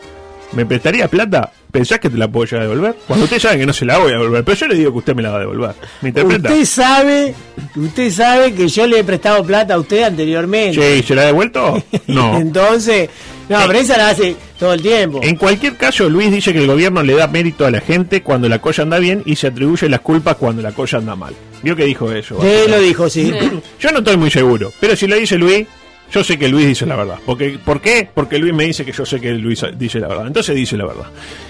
[0.52, 1.52] ¿Me prestaría plata?
[1.70, 2.96] ¿Pensás que te la puedo llegar a devolver?
[3.06, 4.98] Cuando usted sabe que no se la voy a devolver, pero yo le digo que
[4.98, 5.74] usted me la va a devolver.
[6.00, 6.48] ¿Me interpreta?
[6.48, 7.34] Usted sabe,
[7.76, 10.96] usted sabe que yo le he prestado plata a usted anteriormente.
[11.00, 11.82] Sí, ¿se la ha devuelto?
[12.06, 12.36] No.
[12.40, 13.08] Entonces,
[13.48, 15.20] no, pero esa la hace todo el tiempo.
[15.22, 18.48] En cualquier caso, Luis dice que el gobierno le da mérito a la gente cuando
[18.48, 21.34] la cosa anda bien y se atribuye las culpas cuando la cosa anda mal.
[21.62, 22.38] ¿Vio que dijo eso?
[22.40, 23.32] Sí, lo dijo, sí.
[23.80, 25.66] Yo no estoy muy seguro, pero si lo dice Luis,
[26.10, 27.18] yo sé que Luis dice la verdad.
[27.24, 28.08] Porque, ¿Por qué?
[28.12, 30.26] Porque Luis me dice que yo sé que Luis dice la verdad.
[30.26, 31.06] Entonces dice la verdad.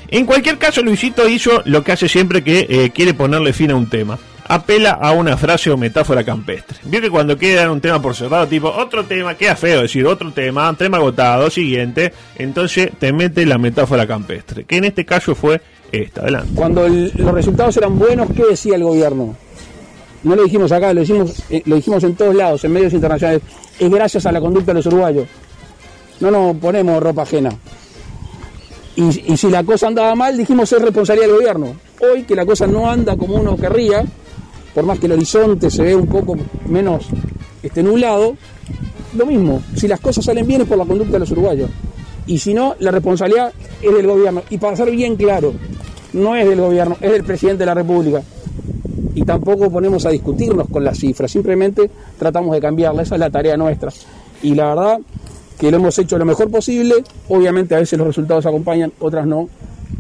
[0.08, 3.76] En cualquier caso, Luisito hizo lo que hace siempre que eh, quiere ponerle fin a
[3.76, 4.18] un tema.
[4.48, 6.78] Apela a una frase o metáfora campestre.
[6.84, 10.04] Vio que cuando quiere dar un tema por cerrado, tipo otro tema, queda feo decir
[10.06, 15.36] otro tema, tema agotado, siguiente, entonces te mete la metáfora campestre, que en este caso
[15.36, 15.60] fue
[15.92, 16.22] esta.
[16.22, 16.50] Adelante.
[16.56, 19.36] Cuando los resultados eran buenos, ¿qué decía el gobierno?
[20.22, 23.42] No lo dijimos acá, lo dijimos, eh, lo dijimos en todos lados, en medios internacionales.
[23.78, 25.26] Es gracias a la conducta de los uruguayos.
[26.20, 27.50] No nos ponemos ropa ajena.
[28.96, 31.74] Y, si la cosa andaba mal, dijimos es responsabilidad del gobierno.
[32.00, 34.04] Hoy que la cosa no anda como uno querría,
[34.74, 37.06] por más que el horizonte se ve un poco menos
[37.62, 38.37] este, nublado,
[39.16, 39.62] lo mismo.
[39.74, 41.70] Si las cosas salen bien es por la conducta de los uruguayos.
[42.26, 44.42] Y si no, la responsabilidad es del gobierno.
[44.50, 45.54] Y para ser bien claro,
[46.12, 48.22] no es del gobierno, es del presidente de la República.
[49.14, 53.30] Y tampoco ponemos a discutirnos con las cifras, simplemente tratamos de cambiarla, esa es la
[53.30, 53.92] tarea nuestra.
[54.42, 54.98] Y la verdad
[55.58, 56.94] que lo hemos hecho lo mejor posible,
[57.28, 59.48] obviamente a veces los resultados acompañan, otras no.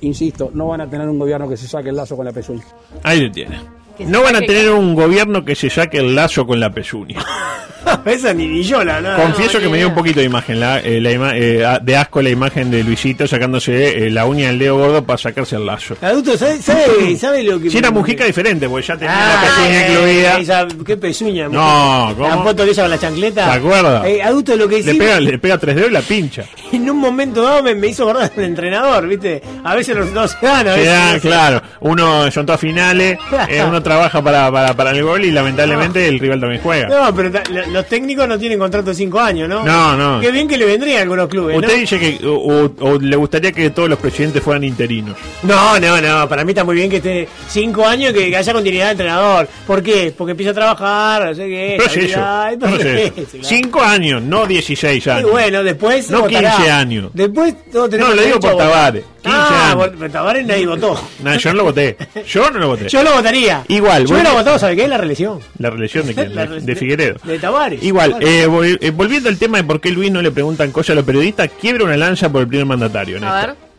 [0.00, 2.64] Insisto, no van a tener un gobierno que se saque el lazo con la pezuña.
[3.02, 3.60] Ahí lo tiene.
[3.98, 7.18] No van a tener un gobierno que se saque el lazo con la pezuña.
[8.06, 10.60] esa ni, ni yo la, la- Confieso no, que me dio un poquito de imagen,
[10.60, 14.48] la, eh, la ima- eh, de asco la imagen de Luisito sacándose eh, la uña
[14.48, 15.96] del dedo gordo para sacarse el lazo.
[16.00, 17.70] Adulto, ¿sabe, sabe, sabe lo que.
[17.70, 20.38] Si era Mujica diferente, porque ya tenía Ah, la pezuña eh, incluida.
[20.38, 21.48] esa- qué pezuña.
[21.48, 22.14] No.
[22.16, 22.28] ¿cómo?
[22.28, 23.44] La foto que ella con la chancleta.
[23.52, 24.08] ¿Se acuerda?
[24.08, 24.98] Eh, adulto, lo que Le hicimos.
[24.98, 26.44] pega, le pega tres dedos y la pincha.
[26.72, 29.42] En un momento dado me, me hizo acordar del entrenador, ¿viste?
[29.64, 31.24] A veces los resultados se dan, a veces.
[31.24, 35.32] no claro, uno son todas finales, eh, uno trabaja para, para, para el gol y
[35.32, 36.88] lamentablemente el rival también juega.
[36.88, 37.30] No, pero
[37.72, 39.64] los técnicos no tienen contrato de 5 años, ¿no?
[39.64, 40.20] No, no.
[40.20, 41.78] Qué bien que le vendría a algunos clubes, Usted ¿no?
[41.78, 45.16] dice que o, le gustaría que todos los presidentes fueran interinos.
[45.42, 48.52] No, no, no, para mí está muy bien que esté 5 años que, que haya
[48.52, 49.48] continuidad de entrenador.
[49.66, 50.12] ¿Por qué?
[50.16, 51.74] Porque empieza a trabajar, no sé qué.
[51.78, 52.20] Pero es eso.
[52.20, 53.06] no sé.
[53.06, 53.46] entonces, claro.
[53.48, 55.30] Cinco años, no 16 Y años.
[55.30, 56.10] bueno, después.
[56.10, 56.56] No votará.
[56.56, 57.10] 15 años.
[57.14, 58.56] Después todos tenemos No, lo digo por.
[58.56, 60.12] Tavares, 15 ah, años.
[60.12, 61.00] Tavares nadie votó.
[61.22, 61.96] No, yo no lo voté.
[62.26, 62.88] Yo no lo voté.
[62.88, 63.64] Yo lo votaría.
[63.68, 64.88] Igual, Yo hubiera votado, ¿sabe qué?
[64.88, 65.38] La reelección.
[65.58, 66.34] La reelección de quién?
[66.34, 67.16] La De, de Figueredo.
[67.24, 67.59] De Tavares.
[67.80, 68.26] Igual, Bueno.
[68.26, 70.94] eh, vol- eh, volviendo al tema de por qué Luis no le preguntan cosas a
[70.96, 73.16] los periodistas, quiebra una lanza por el primer mandatario.
[73.18, 73.46] en A esto.
[73.48, 73.70] ver.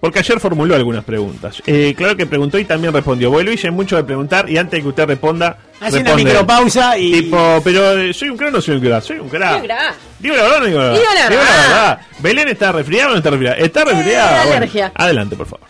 [0.00, 1.62] Porque ayer formuló algunas preguntas.
[1.66, 3.30] Eh, claro que preguntó y también respondió.
[3.30, 5.56] Porque Luis es mucho de preguntar y antes de que usted responda.
[5.80, 7.12] Hace una micropausa y.
[7.22, 9.02] Tipo, pero ¿soy un crack o no soy un crack?
[9.02, 9.50] Soy un crack.
[9.52, 9.94] Soy un crack.
[10.20, 11.00] Digo la verdad no digo la verdad.
[11.30, 11.98] Digo la verdad.
[12.18, 13.56] ¿Belén está resfriada o no está resfriada?
[13.56, 14.30] Está resfriada.
[14.36, 14.92] Eh, Bueno, alergia.
[14.94, 15.66] adelante, por favor.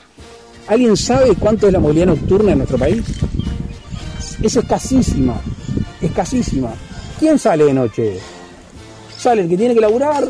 [0.66, 3.02] ¿Alguien sabe cuánto es la movilidad nocturna en nuestro país?
[4.42, 5.40] Es escasísima,
[6.00, 6.70] escasísima.
[7.18, 8.18] ¿Quién sale de noche?
[9.16, 10.24] Sale el que tiene que laburar,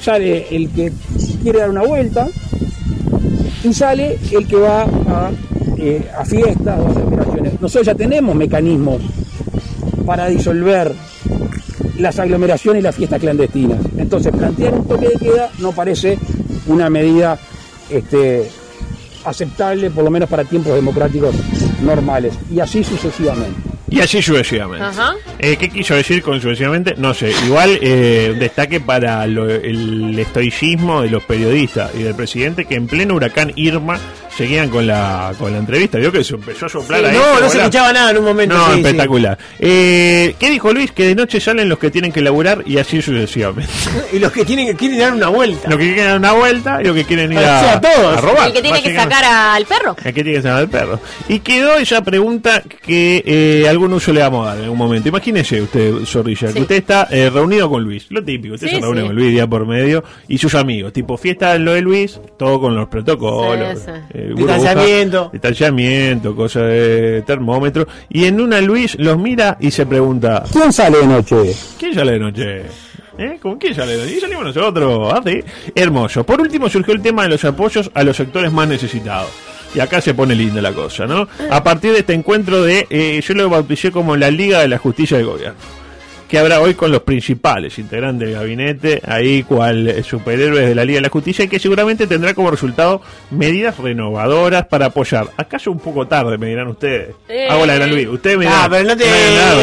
[0.00, 0.92] sale el que
[1.42, 2.28] quiere dar una vuelta
[3.64, 5.30] y sale el que va a,
[5.78, 7.60] eh, fiestas o a celebraciones.
[7.60, 9.00] Nosotros ya tenemos mecanismos
[10.04, 10.92] para disolver
[11.98, 13.80] las aglomeraciones y las fiestas clandestinas.
[13.96, 16.18] Entonces, plantear un toque de queda no parece
[16.66, 17.38] una medida
[17.90, 18.48] este,
[19.24, 21.34] aceptable, por lo menos para tiempos democráticos
[21.82, 23.77] normales, y así sucesivamente.
[23.90, 24.84] Y así sucesivamente.
[24.84, 25.14] Ajá.
[25.38, 26.94] Eh, ¿Qué quiso decir con sucesivamente?
[26.98, 27.32] No sé.
[27.46, 32.86] Igual eh, destaque para lo- el estoicismo de los periodistas y del presidente que en
[32.86, 33.98] pleno huracán Irma
[34.38, 35.98] seguían con la, con la entrevista.
[35.98, 37.16] Vio que se empezó a soplar Sí, ahí.
[37.16, 38.56] no, que no se escuchaba nada en un momento.
[38.56, 38.78] No, sí, sí.
[38.80, 39.36] espectacular.
[39.58, 40.92] Eh, ¿Qué dijo Luis?
[40.92, 43.72] Que de noche salen los que tienen que laburar y así sucesivamente.
[44.12, 45.68] Y los que tienen, quieren dar una vuelta.
[45.68, 48.16] los que quieren dar una vuelta y los que quieren ir O a, sea, todos.
[48.16, 48.46] a robar.
[48.46, 49.90] El que tiene que sacar al perro.
[49.98, 51.00] ¿A qué tiene que sacar el perro?
[51.28, 55.08] Y quedó esa pregunta que eh, algún uso le vamos a dar en algún momento.
[55.08, 56.54] Imagínese usted, Zorrilla, Sí.
[56.54, 58.06] que usted está eh, reunido con Luis.
[58.10, 59.06] Lo típico, usted Sí, se reúne sí.
[59.08, 60.92] con Luis día por medio y sus amigos.
[60.92, 63.80] Tipo fiesta en lo de Luis, todo con los protocolos.
[64.30, 65.18] Eh, Distanciamiento.
[65.18, 67.86] burbuja, Distanciamiento, cosas de termómetro.
[68.08, 71.54] Y en una Luis los mira y se pregunta, ¿Quién sale de noche?
[71.78, 72.62] ¿Quién sale de noche?
[73.18, 73.38] ¿Eh?
[73.42, 74.16] ¿Con quién sale de noche?
[74.16, 75.12] Y salimos nosotros.
[75.12, 75.40] Ah, sí.
[75.74, 76.24] Hermoso.
[76.24, 79.30] Por último surgió el tema de los apoyos a los sectores más necesitados.
[79.74, 81.28] Y acá se pone linda la cosa, ¿no?
[81.50, 84.78] A partir de este encuentro de, eh, yo lo bauticé como la Liga de la
[84.78, 85.58] Justicia del Gobierno,
[86.28, 90.84] que habrá hoy con los principales integrantes del gabinete, ahí cual eh, superhéroes de la
[90.84, 95.28] Liga de la Justicia, y que seguramente tendrá como resultado medidas renovadoras para apoyar.
[95.36, 97.14] ¿Acaso un poco tarde, me dirán ustedes?
[97.28, 97.48] Eh.
[97.48, 98.06] Hago la gran Luis.
[98.08, 99.04] Ustedes me Ah, pero no, te,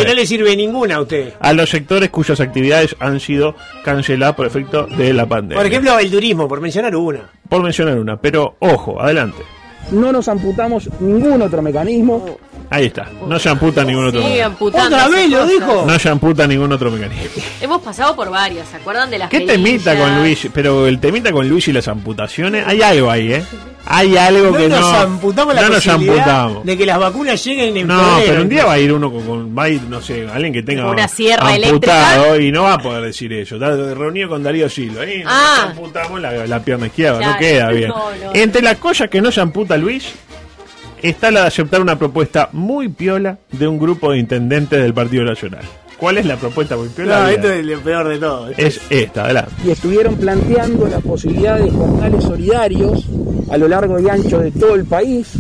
[0.08, 1.34] no le sirve ninguna a usted.
[1.40, 5.58] a los sectores cuyas actividades han sido canceladas por efecto de la pandemia.
[5.58, 7.30] Por ejemplo, el turismo, por mencionar una.
[7.48, 9.44] por mencionar una, pero ojo, adelante.
[9.92, 12.40] No nos amputamos ningún otro mecanismo.
[12.70, 13.08] Ahí está.
[13.28, 14.52] No se amputa ningún otro Sigue mecanismo.
[14.54, 15.52] amputando ¿Otra vez lo cosas.
[15.54, 15.84] dijo?
[15.88, 17.44] No se amputa ningún otro mecanismo.
[17.62, 20.48] Hemos pasado por varias, ¿se acuerdan de las ¿Qué temita con Luis?
[20.54, 23.44] Pero el temita con Luis y las amputaciones, hay algo ahí, ¿eh?
[23.88, 24.80] Hay algo No que no.
[24.80, 26.66] nos amputamos la no nos posibilidad amputamos.
[26.66, 28.26] de que las vacunas lleguen en No, febrero.
[28.32, 30.52] pero un día va a ir uno con, con- va a ir, no sé, alguien
[30.54, 33.56] que tenga Una sierra amputado y no va a poder decir eso.
[33.56, 35.04] Está reunido con Darío Silva.
[35.04, 35.68] Ahí nos Ah.
[35.70, 37.90] amputamos la, la pierna izquierda, no queda bien.
[37.90, 40.14] No, no, Entre las cosas que no se amputa Luis,
[41.10, 45.24] está la de aceptar una propuesta muy piola de un grupo de intendentes del Partido
[45.24, 45.64] Nacional.
[45.98, 47.24] ¿Cuál es la propuesta muy piola?
[47.24, 48.50] No, esto es lo peor de todo.
[48.58, 49.52] Es esta, adelante.
[49.66, 53.06] y estuvieron planteando la posibilidad de jornales solidarios
[53.50, 55.34] a lo largo y ancho de todo el país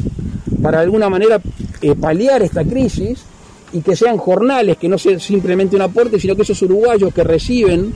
[0.62, 1.41] para de alguna manera
[1.82, 3.25] eh, paliar esta crisis
[3.73, 7.23] y que sean jornales, que no sea simplemente un aporte, sino que esos uruguayos que
[7.23, 7.93] reciben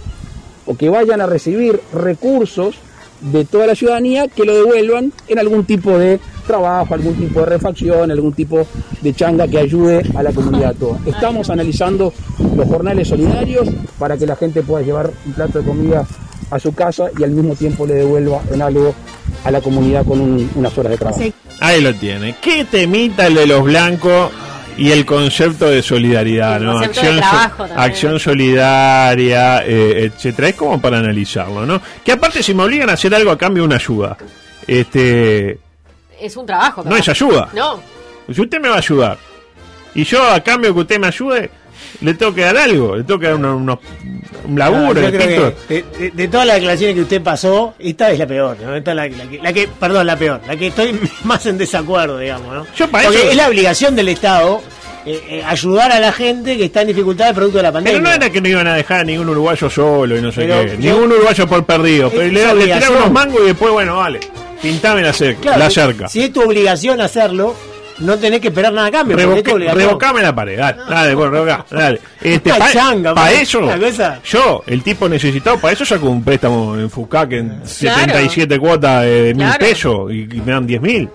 [0.65, 2.75] o que vayan a recibir recursos
[3.21, 7.45] de toda la ciudadanía que lo devuelvan en algún tipo de trabajo, algún tipo de
[7.45, 8.65] refacción, algún tipo
[9.01, 10.97] de changa que ayude a la comunidad toda.
[11.05, 12.13] Estamos analizando
[12.55, 13.67] los jornales solidarios
[13.99, 16.05] para que la gente pueda llevar un plato de comida
[16.51, 18.95] a su casa y al mismo tiempo le devuelva en algo
[19.43, 21.21] a la comunidad con un- unas horas de trabajo.
[21.59, 22.35] Ahí lo tiene.
[22.41, 24.31] ¿Qué temita el de los blancos
[24.79, 26.79] y el concepto de solidaridad, no?
[26.79, 30.49] Acción, so- acción solidaria, eh, etcétera.
[30.49, 31.81] Es como para analizarlo, ¿no?
[32.03, 34.17] Que aparte si me obligan a hacer algo a cambio de una ayuda,
[34.67, 35.59] este,
[36.19, 36.83] Es un trabajo.
[36.85, 37.49] no es ayuda.
[37.53, 37.81] No.
[38.33, 39.17] Si usted me va a ayudar
[39.95, 41.49] y yo a cambio que usted me ayude,
[42.01, 43.79] le tengo que dar algo, le tengo que dar unos- unos-
[44.47, 45.83] un laburo, No, que
[46.15, 48.75] de, todas las declaraciones que usted pasó, esta es la peor, ¿no?
[48.75, 51.57] Esta es la, la que, la que- perdón, la peor, la que estoy más en
[51.57, 52.65] desacuerdo, digamos, ¿no?
[52.75, 54.61] Yo para Porque eso- es la obligación del Estado
[55.05, 57.99] eh, eh, ayudar a la gente que está en dificultades producto de la pandemia.
[57.99, 60.41] Pero no era que no iban a dejar a ningún uruguayo solo y no sé
[60.41, 60.77] Pero qué.
[60.81, 62.09] yo- Ningún uruguayo por perdido.
[62.09, 64.19] Pero le, le tiraron unos mangos y después, bueno, vale.
[64.61, 65.41] Pintame la cerca.
[65.41, 66.09] Claro, la cerca.
[66.09, 67.55] Si es tu obligación hacerlo,
[67.99, 69.17] no tenés que esperar nada a cambio.
[69.17, 69.77] obligación.
[69.77, 71.99] revocame la pared, dale, dale, bueno, revoca, dale.
[72.21, 73.61] Este, para eso,
[74.25, 79.33] yo, el tipo necesitado, para eso saco un préstamo en FUCAC en 77 cuotas de,
[79.35, 79.59] mil Claro.
[79.59, 81.09] pesos y, y me dan 10 mil.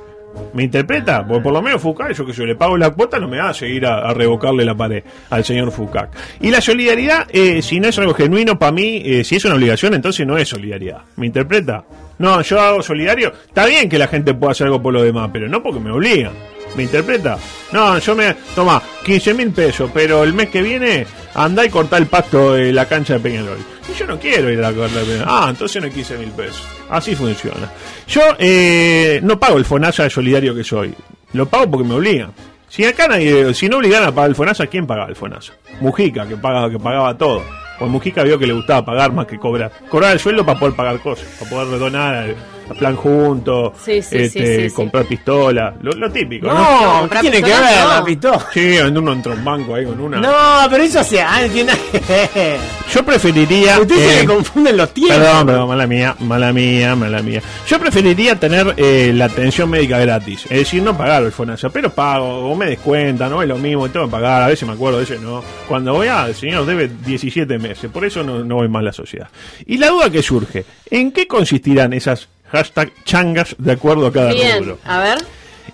[0.53, 1.25] ¿Me interpreta?
[1.25, 3.51] Porque por lo menos FUCAC, yo que yo le pago la cuota, no me va
[3.51, 6.09] a seguir a, a revocarle la pared al señor FUCAC.
[6.41, 9.55] Y la solidaridad, eh, si no es algo genuino para mí, eh, si es una
[9.55, 11.03] obligación, entonces no es solidaridad.
[11.17, 11.85] ¿Me interpreta?
[12.19, 13.33] No, yo hago solidario.
[13.47, 15.91] Está bien que la gente pueda hacer algo por lo demás, pero no porque me
[15.93, 16.33] obligan.
[16.77, 17.39] ¿Me interpreta?
[17.73, 18.35] No, yo me.
[18.55, 22.73] Toma, 15 mil pesos, pero el mes que viene andá y cortá el pasto de
[22.73, 23.59] la cancha de Peñarol.
[23.89, 25.29] Y yo no quiero ir a la corta de Peñarol.
[25.29, 26.67] Ah, entonces no hay 15 mil pesos.
[26.91, 27.71] Así funciona.
[28.09, 30.95] Yo eh, no pago el FONASA solidario que soy.
[31.33, 32.33] Lo pago porque me obligan.
[32.69, 35.53] Si acá nadie, si no obligan a pagar el FONASA, ¿quién pagaba el FONASA?
[35.81, 37.45] Mujica, que pagaba, que pagaba todo.
[37.79, 39.71] Pues Mujica vio que le gustaba pagar más que cobrar.
[39.89, 42.37] Cobrar el sueldo para poder pagar cosas, para poder donar al
[42.79, 44.75] plan junto, Sí, sí, este, sí, sí, sí.
[44.75, 47.03] comprar pistola, lo, lo típico, ¿no?
[47.03, 47.89] No, ¿qué tiene que ver no.
[47.89, 48.47] la pistola?
[48.53, 50.21] Sí, vender uno entre un banco ahí con una.
[50.21, 51.41] No, pero eso se ah.
[52.93, 53.77] Yo preferiría.
[53.77, 55.19] A usted se eh, le confunden los tiempos.
[55.19, 57.43] Perdón, perdón, mala mía, mala mía, mala mía.
[57.69, 61.91] Yo preferiría tener eh, la atención médica gratis, es decir, no pagar el FONASA, pero
[61.91, 64.99] pago, o me descuentan, no es lo mismo, tengo que pagar, a veces me acuerdo,
[64.99, 65.43] a veces no.
[65.69, 68.85] Cuando voy a, el señor debe 17 meses, por eso no, no voy más a
[68.85, 69.29] la sociedad.
[69.67, 74.33] Y la duda que surge, ¿en qué consistirán esas hashtag changas de acuerdo a cada
[74.33, 74.79] Bien, rubro?
[74.85, 75.19] a ver.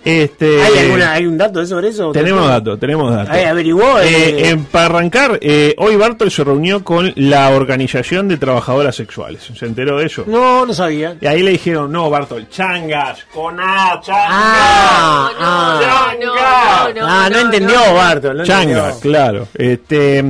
[0.02, 2.10] Este, ¿Hay, alguna, ¿Hay un dato sobre eso?
[2.12, 3.34] Tenemos datos, tenemos datos.
[3.34, 3.98] Ahí averiguó.
[4.00, 8.96] Eh, eh, en- para arrancar, eh, hoy Bartol se reunió con la Organización de Trabajadoras
[8.96, 9.50] Sexuales.
[9.54, 10.24] ¿Se enteró de eso?
[10.26, 11.16] No, no sabía.
[11.20, 14.26] Y ahí le dijeron, no, Bartol, changas, con A, changas.
[14.30, 16.14] Ah, no, ah.
[16.18, 16.40] no, no, no,
[17.06, 17.94] ah, no, no, entendió, no.
[17.94, 18.36] Bartol.
[18.38, 19.48] No Changas, claro.
[19.52, 20.24] Este,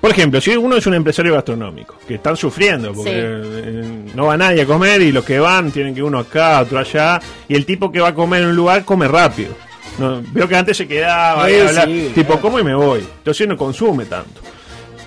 [0.00, 3.16] por ejemplo, si uno es un empresario gastronómico, que están sufriendo, porque Sí.
[3.18, 6.60] eh, no va nadie a comer y los que van tienen que ir uno acá,
[6.60, 9.50] otro allá, y el tipo que va a comer en un lugar come rápido.
[9.98, 12.40] No, veo que antes se quedaba ahí Sí, a hablar, sí, tipo, claro.
[12.42, 13.00] como y me voy.
[13.00, 14.40] Entonces no consume tanto.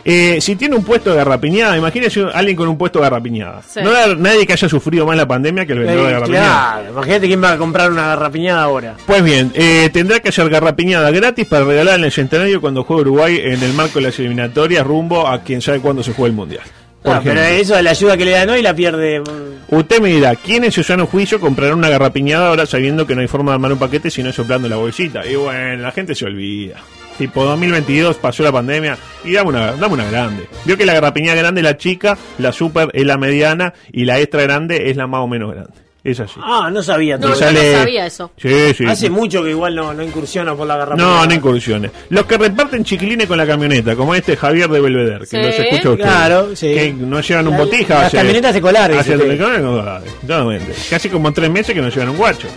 [0.05, 3.61] Eh, si tiene un puesto de garrapiñada, imagínese alguien con un puesto de garrapiñada.
[3.67, 3.79] Sí.
[3.83, 6.73] No hay nadie que haya sufrido más la pandemia que el vendedor de Eh, garrapiñada.
[6.73, 8.95] claro, imagínate quién va a comprar una garrapiñada ahora.
[9.05, 13.01] Pues bien, eh, tendrá que hacer garrapiñada gratis para regalar en el centenario cuando juegue
[13.03, 16.33] Uruguay en el marco de las eliminatorias rumbo a quien sabe cuándo se juega el
[16.33, 16.63] mundial.
[17.01, 19.19] Por Ah, pero eso es la ayuda que le dan hoy la pierde.
[19.21, 23.13] mm, Usted me dirá, ¿quién en su sano juicio comprará una garrapiñada ahora sabiendo que
[23.15, 25.25] no hay forma de armar un paquete sino soplando la bolsita?
[25.25, 26.75] Y bueno, la gente se olvida.
[27.17, 30.47] Tipo 2022 pasó la pandemia y dame una, dame una grande.
[30.65, 34.19] Vio que la garrapiñada grande es la chica, la super es la mediana y la
[34.19, 35.71] extra grande es la más o menos grande.
[36.03, 36.33] Es así.
[36.43, 37.17] Ah, no sabía.
[37.17, 38.31] No, no sabía eso.
[38.35, 38.83] Sí, sí.
[38.85, 41.19] Hace mucho que igual no, no incursiona por la garrapiñada.
[41.21, 41.91] No, no incursiones.
[42.09, 45.37] Los que reparten chiquilines con la camioneta, como este Javier de Belvedere, que Sí.
[45.37, 46.03] los escucha usted.
[46.03, 46.73] Claro, sí.
[46.73, 47.93] Que no llevan un La- botija.
[47.95, 50.73] las hace- camionetas escolares, hace- exactamente.
[50.89, 52.47] Casi como tres meses que no llevan un guacho.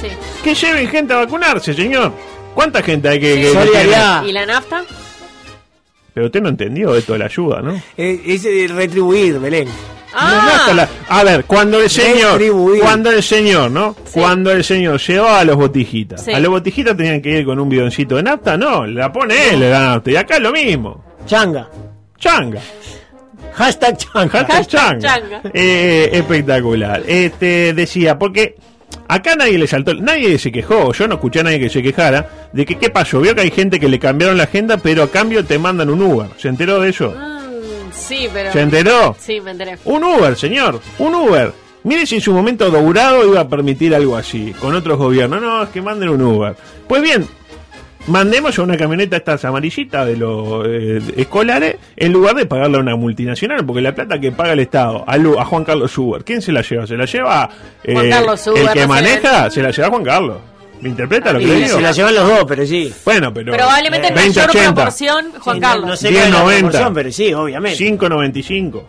[0.00, 0.08] Sí.
[0.42, 2.12] Que lleven gente a vacunarse, señor.
[2.54, 4.24] ¿Cuánta gente hay que, que- que Solidaridad.
[4.24, 4.84] ¿Y la nafta?
[6.12, 7.74] Pero usted no entendió esto de la ayuda, ¿no?
[7.96, 9.68] Eh, es eh, retribuir, Belén.
[10.16, 12.80] Ah, No, no hasta la- a ver, cuando el señor, Retribuir.
[12.80, 13.96] cuando el señor, ¿no?
[14.04, 14.20] Sí.
[14.20, 16.32] Cuando el señor llevaba a los botijitas, Sí.
[16.32, 19.58] a los botijitas tenían que ir con un bidoncito de nafta, no, la pone él
[19.68, 20.10] la nafta.
[20.12, 21.04] Y acá es lo mismo.
[21.26, 21.68] Changa.
[22.16, 22.60] Changa.
[23.54, 24.28] Hashtag changa.
[24.30, 25.00] Hashtag Hashtag changa.
[25.00, 25.40] changa.
[25.52, 27.02] Eh, espectacular.
[27.08, 28.54] Este decía, porque
[29.08, 32.48] acá nadie le saltó, nadie se quejó, yo no escuché a nadie que se quejara
[32.52, 33.20] de que qué pasó.
[33.20, 36.02] Vio que hay gente que le cambiaron la agenda, pero a cambio te mandan un
[36.02, 36.28] Uber.
[36.38, 37.10] ¿Se enteró de eso?
[37.10, 38.52] Mm, sí, pero.
[38.52, 39.16] ¿Se enteró?
[39.18, 39.78] Sí, me enteré.
[39.84, 41.52] Un Uber, señor, un Uber.
[41.84, 45.42] Mire si en su momento Dourado iba a permitir algo así, con otros gobiernos.
[45.42, 46.56] No, es que manden un Uber.
[46.88, 47.26] Pues bien,
[48.06, 52.80] mandemos a una camioneta estas amarillitas de los eh, escolares en lugar de pagarle a
[52.80, 56.24] una multinacional, porque la plata que paga el Estado a, Lu- a Juan Carlos Uber,
[56.24, 56.86] ¿quién se la lleva?
[56.86, 57.48] ¿Se la lleva
[57.82, 59.50] eh, Juan Carlos Uber, el que no maneja?
[59.50, 60.36] Se la lleva Juan Carlos.
[60.80, 61.76] ¿Me interpreta lo que le digo?
[61.76, 62.92] se la llevan los dos, pero sí.
[63.06, 63.52] Bueno, pero...
[63.54, 65.84] Probablemente en 20, mayor 80, proporción, Juan Sí, Carlos.
[65.84, 66.58] No, no sé cuál es la 10.90.
[66.58, 67.84] proporción, pero sí, obviamente.
[67.98, 68.82] 5.95.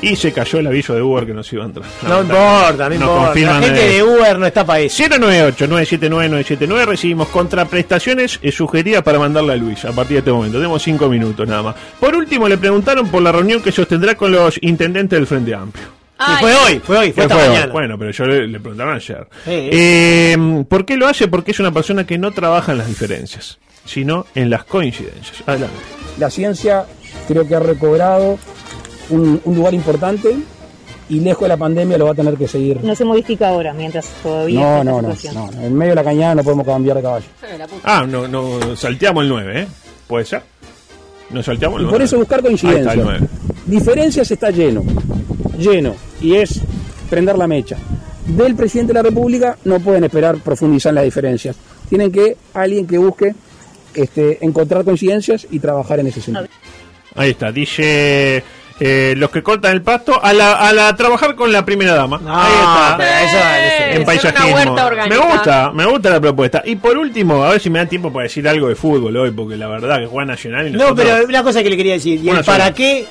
[0.00, 1.84] Y se cayó el aviso de Uber que nos iba a entrar.
[2.06, 3.40] No importa, no importa.
[3.40, 5.02] La gente de- de Uber no está para eso.
[5.04, 10.58] 098-979-979 recibimos contraprestaciones eh, sugeridas para mandarle a Luis a partir de este momento.
[10.58, 11.74] Tenemos cinco minutos nada más.
[11.98, 15.86] Por último, le preguntaron por la reunión que sostendrá con los intendentes del Frente Amplio.
[16.20, 17.48] Y Ay, fue hoy, fue hoy, fue ¿Qué esta fue hoy?
[17.54, 17.72] mañana.
[17.72, 19.28] Bueno, pero yo le, le preguntaron ayer.
[19.46, 21.28] Eh, ¿Por qué lo hace?
[21.28, 25.42] Porque es una persona que no trabaja en las diferencias, sino en las coincidencias.
[25.46, 25.76] Adelante.
[26.18, 26.86] La ciencia
[27.28, 28.36] creo que ha recobrado
[29.10, 30.36] un, un lugar importante
[31.10, 32.82] y lejos de la pandemia lo va a tener que seguir.
[32.84, 35.62] No se modifica ahora, mientras todavía No, no, no, no.
[35.62, 37.26] En medio de la cañada no podemos cambiar de caballo.
[37.84, 39.66] Ah, no, no, salteamos el 9, ¿eh?
[40.06, 40.42] ¿Puede ser?
[41.30, 41.96] Nos salteamos el Y 9.
[41.98, 42.70] por eso buscar Ahí está el
[43.02, 43.04] coincidencias.
[43.04, 43.28] 9.
[43.66, 44.82] Diferencias está lleno,
[45.58, 46.60] lleno, y es
[47.10, 47.76] prender la mecha.
[48.26, 51.56] Del presidente de la República no pueden esperar profundizar en las diferencias.
[51.88, 53.34] Tienen que alguien que busque
[53.94, 56.46] este, encontrar coincidencias y trabajar en ese sentido.
[57.14, 58.42] Ahí está, dice
[58.80, 62.18] eh, los que cortan el pasto a la, a la trabajar con la primera dama.
[62.22, 62.94] No, Ahí está.
[62.96, 64.72] pero eso Eh, en paisajismo.
[64.74, 65.06] orgánica.
[65.08, 66.62] Me gusta, me gusta la propuesta.
[66.64, 69.30] Y por último, a ver si me da tiempo para decir algo de fútbol hoy,
[69.30, 72.20] porque la verdad que juega Nacional y No, pero una cosa que le quería decir.
[72.22, 72.74] ¿Y el para sola.
[72.74, 73.06] qué?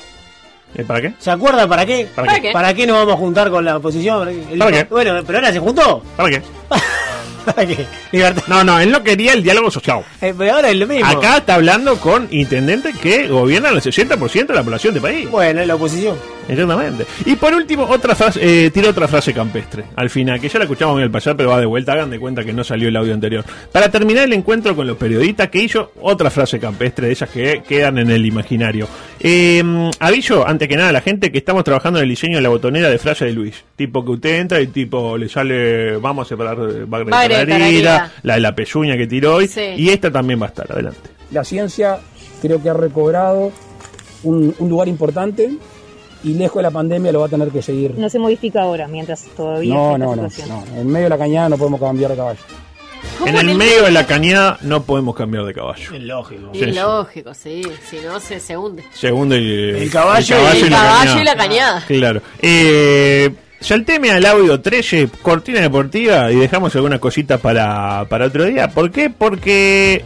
[0.74, 1.12] ¿Eh, ¿Para qué?
[1.18, 2.08] ¿Se acuerda para qué?
[2.14, 2.48] ¿Para ¿Para qué?
[2.48, 2.52] qué?
[2.52, 4.28] ¿Para qué nos vamos a juntar con la oposición?
[4.28, 4.84] El- ¿Para qué?
[4.84, 6.02] Bueno, pero ahora se juntó.
[6.16, 6.42] ¿Para qué?
[7.54, 7.86] ¿Para qué?
[8.12, 8.42] Libertad.
[8.46, 10.04] No, no, él no quería el diálogo social.
[10.20, 11.06] Eh, pero ahora es lo mismo.
[11.06, 15.30] Acá está hablando con intendentes que gobiernan el 60% de la población del país.
[15.30, 16.16] Bueno, es la oposición.
[16.48, 17.06] Exactamente.
[17.26, 20.64] Y por último, otra frase, eh, tira otra frase campestre al final, que ya la
[20.64, 21.92] escuchamos en el pasado, pero va de vuelta.
[21.92, 23.44] Hagan de cuenta que no salió el audio anterior.
[23.72, 27.62] Para terminar el encuentro con los periodistas, que hizo otra frase campestre de esas que
[27.66, 28.88] quedan en el imaginario.
[29.20, 29.62] Eh,
[30.00, 32.48] aviso, antes que nada, a la gente que estamos trabajando en el diseño de la
[32.48, 33.64] botonera de frase de Luis.
[33.76, 36.56] Tipo que usted entra y tipo le sale, vamos a separar
[36.86, 38.12] bagre de tararira.
[38.22, 39.48] la de la pezuña que tiró hoy.
[39.48, 39.74] Sí.
[39.76, 40.70] Y esta también va a estar.
[40.70, 41.10] Adelante.
[41.30, 41.98] La ciencia
[42.40, 43.52] creo que ha recobrado
[44.22, 45.50] un, un lugar importante
[46.24, 47.94] y lejos de la pandemia lo va a tener que seguir.
[47.96, 50.64] No se modifica ahora, mientras todavía No, no, no, no.
[50.76, 52.40] En medio de la cañada no podemos cambiar de caballo.
[53.18, 55.94] ¿Cómo En el medio de la cañada no podemos cambiar de caballo.
[55.94, 56.50] Es lógico.
[56.52, 56.66] Sí.
[56.66, 57.62] lógico, sí.
[57.88, 58.82] Si no, se, se hunde.
[58.92, 61.84] Segundo y, El caballo y- El caballo y la cañada.
[61.86, 62.22] Claro.
[62.40, 68.68] Eh, salteme al audio 13, cortina deportiva, y dejamos algunas cositas para, para otro día.
[68.68, 69.10] ¿Por qué?
[69.10, 70.04] Porque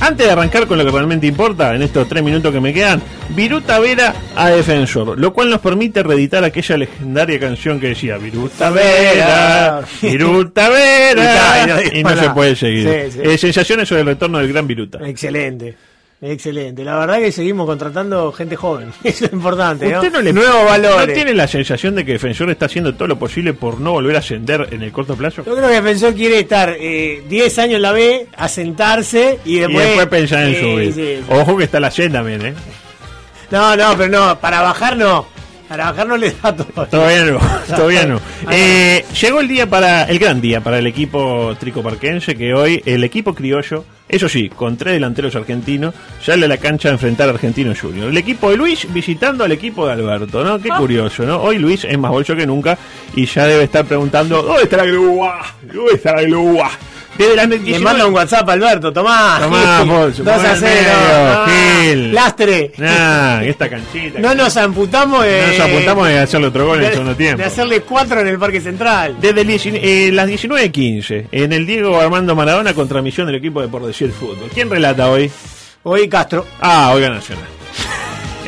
[0.00, 3.02] antes de arrancar con lo que realmente importa, en estos tres minutos que me quedan,
[3.30, 8.70] Viruta Vera a Defensor, lo cual nos permite reeditar aquella legendaria canción que decía Viruta
[8.70, 12.88] Vera, Viruta Vera, y no se puede seguir.
[12.88, 13.20] Sí, sí.
[13.22, 14.98] Eh, sensaciones sobre el retorno del gran Viruta.
[15.06, 15.74] Excelente.
[16.22, 16.82] Excelente.
[16.82, 18.90] La verdad que seguimos contratando gente joven.
[19.04, 19.98] Eso es importante, ¿no?
[19.98, 21.08] ¿Usted no, le, Nuevos valores.
[21.08, 24.16] ¿No tiene la sensación de que Defensor está haciendo todo lo posible por no volver
[24.16, 25.44] a ascender en el corto plazo?
[25.44, 29.60] Yo creo que Defensor quiere estar eh, 10 años en la B, asentarse y Y
[29.60, 30.92] después, después pensar en subir.
[30.94, 31.24] sí.
[31.28, 32.54] Ojo que está la C también, ¿eh?
[33.50, 35.26] No, no, pero no, para bajar no.
[35.68, 36.86] Para bajar no le da todo.
[36.86, 38.20] Todavía no, todavía no.
[38.50, 43.02] Eh, llegó el día para, el gran día para el equipo tricoparquense, que hoy el
[43.02, 47.32] equipo criollo, eso sí, con tres delanteros argentinos, sale a la cancha a enfrentar a
[47.32, 48.10] Argentino Junior.
[48.10, 50.60] El equipo de Luis visitando al equipo de Alberto, ¿no?
[50.60, 51.42] Qué curioso, ¿no?
[51.42, 52.78] Hoy Luis es más bolso que nunca
[53.16, 55.42] y ya debe estar preguntando, ¿dónde está la grúa?
[55.62, 56.70] ¿Dónde está la grúa?
[57.18, 59.38] Le 19 manda un WhatsApp a Alberto, tomá.
[59.40, 60.66] Tomá, bolso, 2 a ponme 0.
[60.66, 62.72] medio, ah, lastre.
[62.76, 64.18] Nah, esta canchita.
[64.18, 65.40] No nos amputamos de.
[65.40, 67.38] No nos apuntamos de hacerle otro gol en el segundo tiempo.
[67.38, 69.16] De hacerle 4 en el Parque Central.
[69.20, 73.60] Desde el 19 eh, las 19.15, en el Diego Armando Maradona contra Misión del equipo
[73.62, 74.50] de Por Decir Fútbol.
[74.52, 75.30] ¿Quién relata hoy?
[75.84, 76.46] Hoy Castro.
[76.60, 77.55] Ah, Olga Nacional.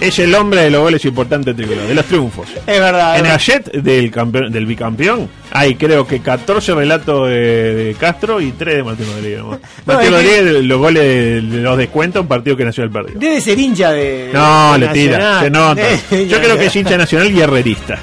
[0.00, 2.48] Es el hombre de los goles importantes tricolor, de los triunfos.
[2.66, 3.14] Es verdad.
[3.14, 3.38] es En el verdad.
[3.38, 8.76] jet del, campeón, del bicampeón hay creo que 14 relatos de, de Castro y 3
[8.76, 9.38] de Martín Rodríguez.
[9.40, 13.18] No, Martín es que- Rodríguez, los goles de, los descuentos, un partido que Nacional perdió.
[13.18, 14.30] Debe ser hincha de.
[14.32, 15.82] No, de le tira, se nota.
[16.10, 17.98] Yo creo que es hincha nacional y herrerista.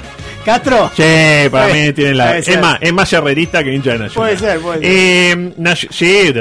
[0.46, 0.90] ¿Castro?
[0.96, 1.02] Sí,
[1.50, 2.38] para mí tiene la.
[2.38, 4.14] Es más, es más herrerista que hincha de Nacional.
[4.14, 4.88] Puede ser, puede ser.
[4.90, 6.32] Eh, Nacio- sí.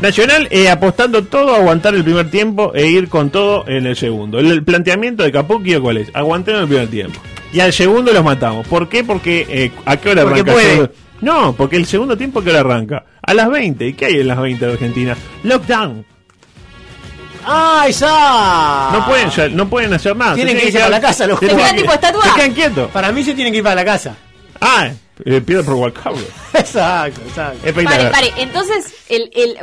[0.00, 3.96] Nacional eh, apostando todo a aguantar el primer tiempo e ir con todo en el
[3.96, 4.38] segundo.
[4.38, 6.10] El, el planteamiento de Capuquio, ¿cuál es?
[6.14, 7.18] Aguantar en el primer tiempo.
[7.52, 8.66] Y al segundo los matamos.
[8.68, 9.02] ¿Por qué?
[9.02, 10.52] Porque eh, ¿a qué hora Porque arranca?
[10.52, 10.66] puede.
[10.66, 10.92] el segundo?
[11.20, 13.04] No, porque el segundo tiempo ¿a qué hora arranca?
[13.22, 13.86] A las 20.
[13.86, 15.16] ¿Y qué hay en las 20 de Argentina?
[15.42, 16.04] Lockdown.
[17.44, 18.90] ¡Ah, esa!
[18.92, 20.34] No pueden, ya- no pueden hacer nada.
[20.34, 21.72] Tienen Se que irse para la casa, los se jugadores.
[21.72, 22.24] quedan- tipo estatua.
[22.24, 22.90] Se quedan quietos.
[22.90, 24.16] Para mí se tienen que ir para la casa.
[24.60, 24.90] Ah,
[25.24, 26.20] eh, pierde por Walcabro.
[26.52, 27.58] Exacto, exacto.
[27.58, 28.10] Pare, Espectacular.
[28.12, 28.32] pare.
[28.38, 29.56] Entonces, el, el...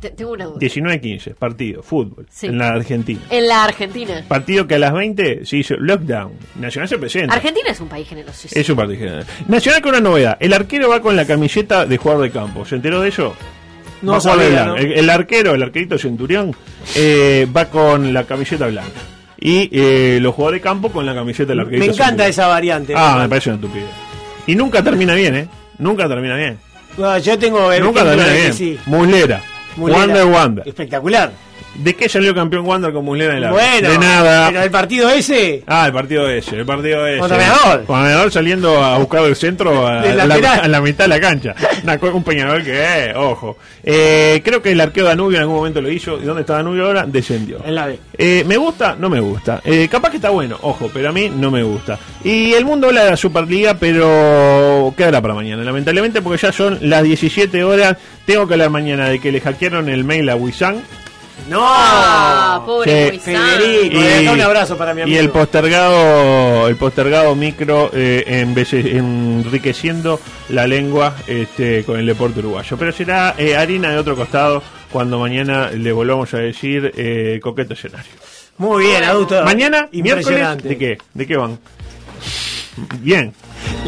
[0.00, 0.58] te- Tengo una duda.
[0.60, 2.46] 19-15, partido, fútbol, Sí.
[2.46, 3.20] en la Argentina.
[3.30, 4.24] En la Argentina.
[4.28, 6.32] Partido que a las 20 se hizo lockdown.
[6.56, 7.34] Nacional se presenta.
[7.34, 8.60] Argentina es un país generosísimo.
[8.60, 9.26] Es un partido general.
[9.48, 10.36] Nacional con una novedad.
[10.38, 12.64] El arquero va con la camiseta de jugador de campo.
[12.64, 13.34] ¿Se enteró de eso?
[14.02, 14.70] No Va sabía, blanco.
[14.70, 14.76] ¿no?
[14.76, 16.54] El, el arquero, el arquerito Centurión,
[16.94, 19.00] eh, va con la camiseta blanca.
[19.40, 22.30] Y eh, los jugadores de campo con la camiseta del arquerito Me encanta Centurión.
[22.30, 22.94] esa variante.
[22.96, 23.88] Ah, me parece una estupidez.
[24.46, 25.48] Y nunca termina bien, ¿eh?
[25.78, 26.58] Nunca termina bien.
[26.96, 28.52] No, yo tengo el nunca termina bien.
[28.54, 28.78] sí.
[28.86, 29.40] Muslera.
[29.76, 30.66] Wander Wander.
[30.66, 31.30] Espectacular.
[31.78, 34.48] ¿De qué salió campeón Wander con Muslera en la Bueno, De nada.
[34.48, 35.62] Pero el partido ese.
[35.66, 37.20] Ah, el partido ese, el partido ese.
[37.20, 37.84] Contra Peñarol.
[37.84, 40.60] Con Peñarol saliendo a buscar el centro a, la, lateral.
[40.64, 41.54] a la mitad de la cancha.
[42.12, 43.58] Un Peñarol que, eh, ojo.
[43.84, 46.18] Eh, creo que el arqueo Danubio en algún momento lo hizo.
[46.20, 47.04] ¿Y dónde está Danubio ahora?
[47.06, 47.58] Descendió.
[47.64, 47.98] En la B.
[48.16, 48.96] Eh, ¿Me gusta?
[48.98, 49.60] No me gusta.
[49.64, 51.98] Eh, capaz que está bueno, ojo, pero a mí no me gusta.
[52.24, 56.78] Y el mundo habla de la Superliga, pero quedará para mañana, lamentablemente, porque ya son
[56.82, 57.96] las 17 horas.
[58.26, 60.82] Tengo que hablar mañana de que le hackearon el mail a Wisan.
[61.48, 61.60] No.
[61.62, 63.16] Ah, pobre Sí.
[63.16, 63.38] Moisés.
[63.58, 65.20] Federico, Y- un abrazo para mi Y amigo.
[65.20, 70.20] el postergado, el postergado micro eh, enriqueciendo
[70.50, 72.76] la lengua este, con el deporte uruguayo.
[72.76, 74.62] Pero será eh, harina de otro costado
[74.92, 78.10] cuando mañana le volvamos a decir eh, coqueto escenario.
[78.58, 79.42] Muy bien, adulto.
[79.44, 80.68] Mañana, miércoles, Impresionante.
[80.68, 80.98] ¿de qué?
[81.14, 81.58] ¿De qué van?
[83.00, 83.32] Bien,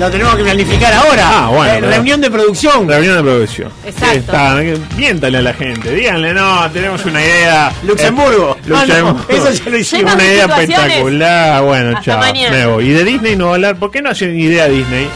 [0.01, 1.25] Lo tenemos que planificar ahora.
[1.31, 2.89] Ah, bueno, Eh, reunión de producción.
[2.89, 3.71] reunión de producción.
[3.85, 4.17] Exacto.
[4.17, 4.57] Está,
[4.97, 7.71] miéntale a la gente, díganle, no, tenemos una idea.
[7.83, 8.57] Luxemburgo.
[8.57, 9.21] Eh, Luxemburgo.
[9.21, 10.15] Ah, no, eso ya lo hicimos.
[10.15, 11.63] Una de idea espectacular.
[11.63, 12.19] Bueno, Hasta chao.
[12.19, 12.57] mañana.
[12.57, 12.85] Me voy.
[12.89, 13.77] Y de Disney no va a hablar.
[13.77, 15.07] ¿Por qué no hacen idea Disney?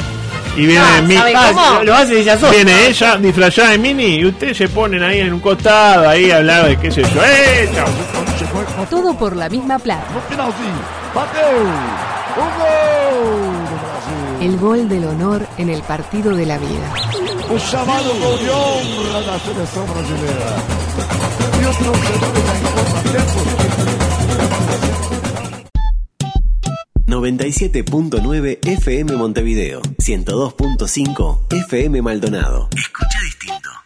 [0.56, 1.80] Y viene Ah, mi- ¿sabe Ah?
[1.82, 2.52] Lo hace ella sola.
[2.52, 6.36] Viene ella disfrazada de Mini y ustedes se ponen ahí en un costado ahí a
[6.36, 7.08] hablar de qué sé yo.
[7.24, 7.70] ¡Eh!
[7.74, 7.86] Chao.
[8.90, 10.04] Todo por la misma plata.
[14.44, 16.94] El gol del honor en el partido de la vida.
[17.50, 20.56] O chamado gol de honra da seleção brasileira.
[21.62, 23.40] E o torcedor está em contratempo.
[27.08, 32.68] 97.9 FM Montevideo, 102.5 FM Maldonado.
[32.76, 33.83] Escucha distinto.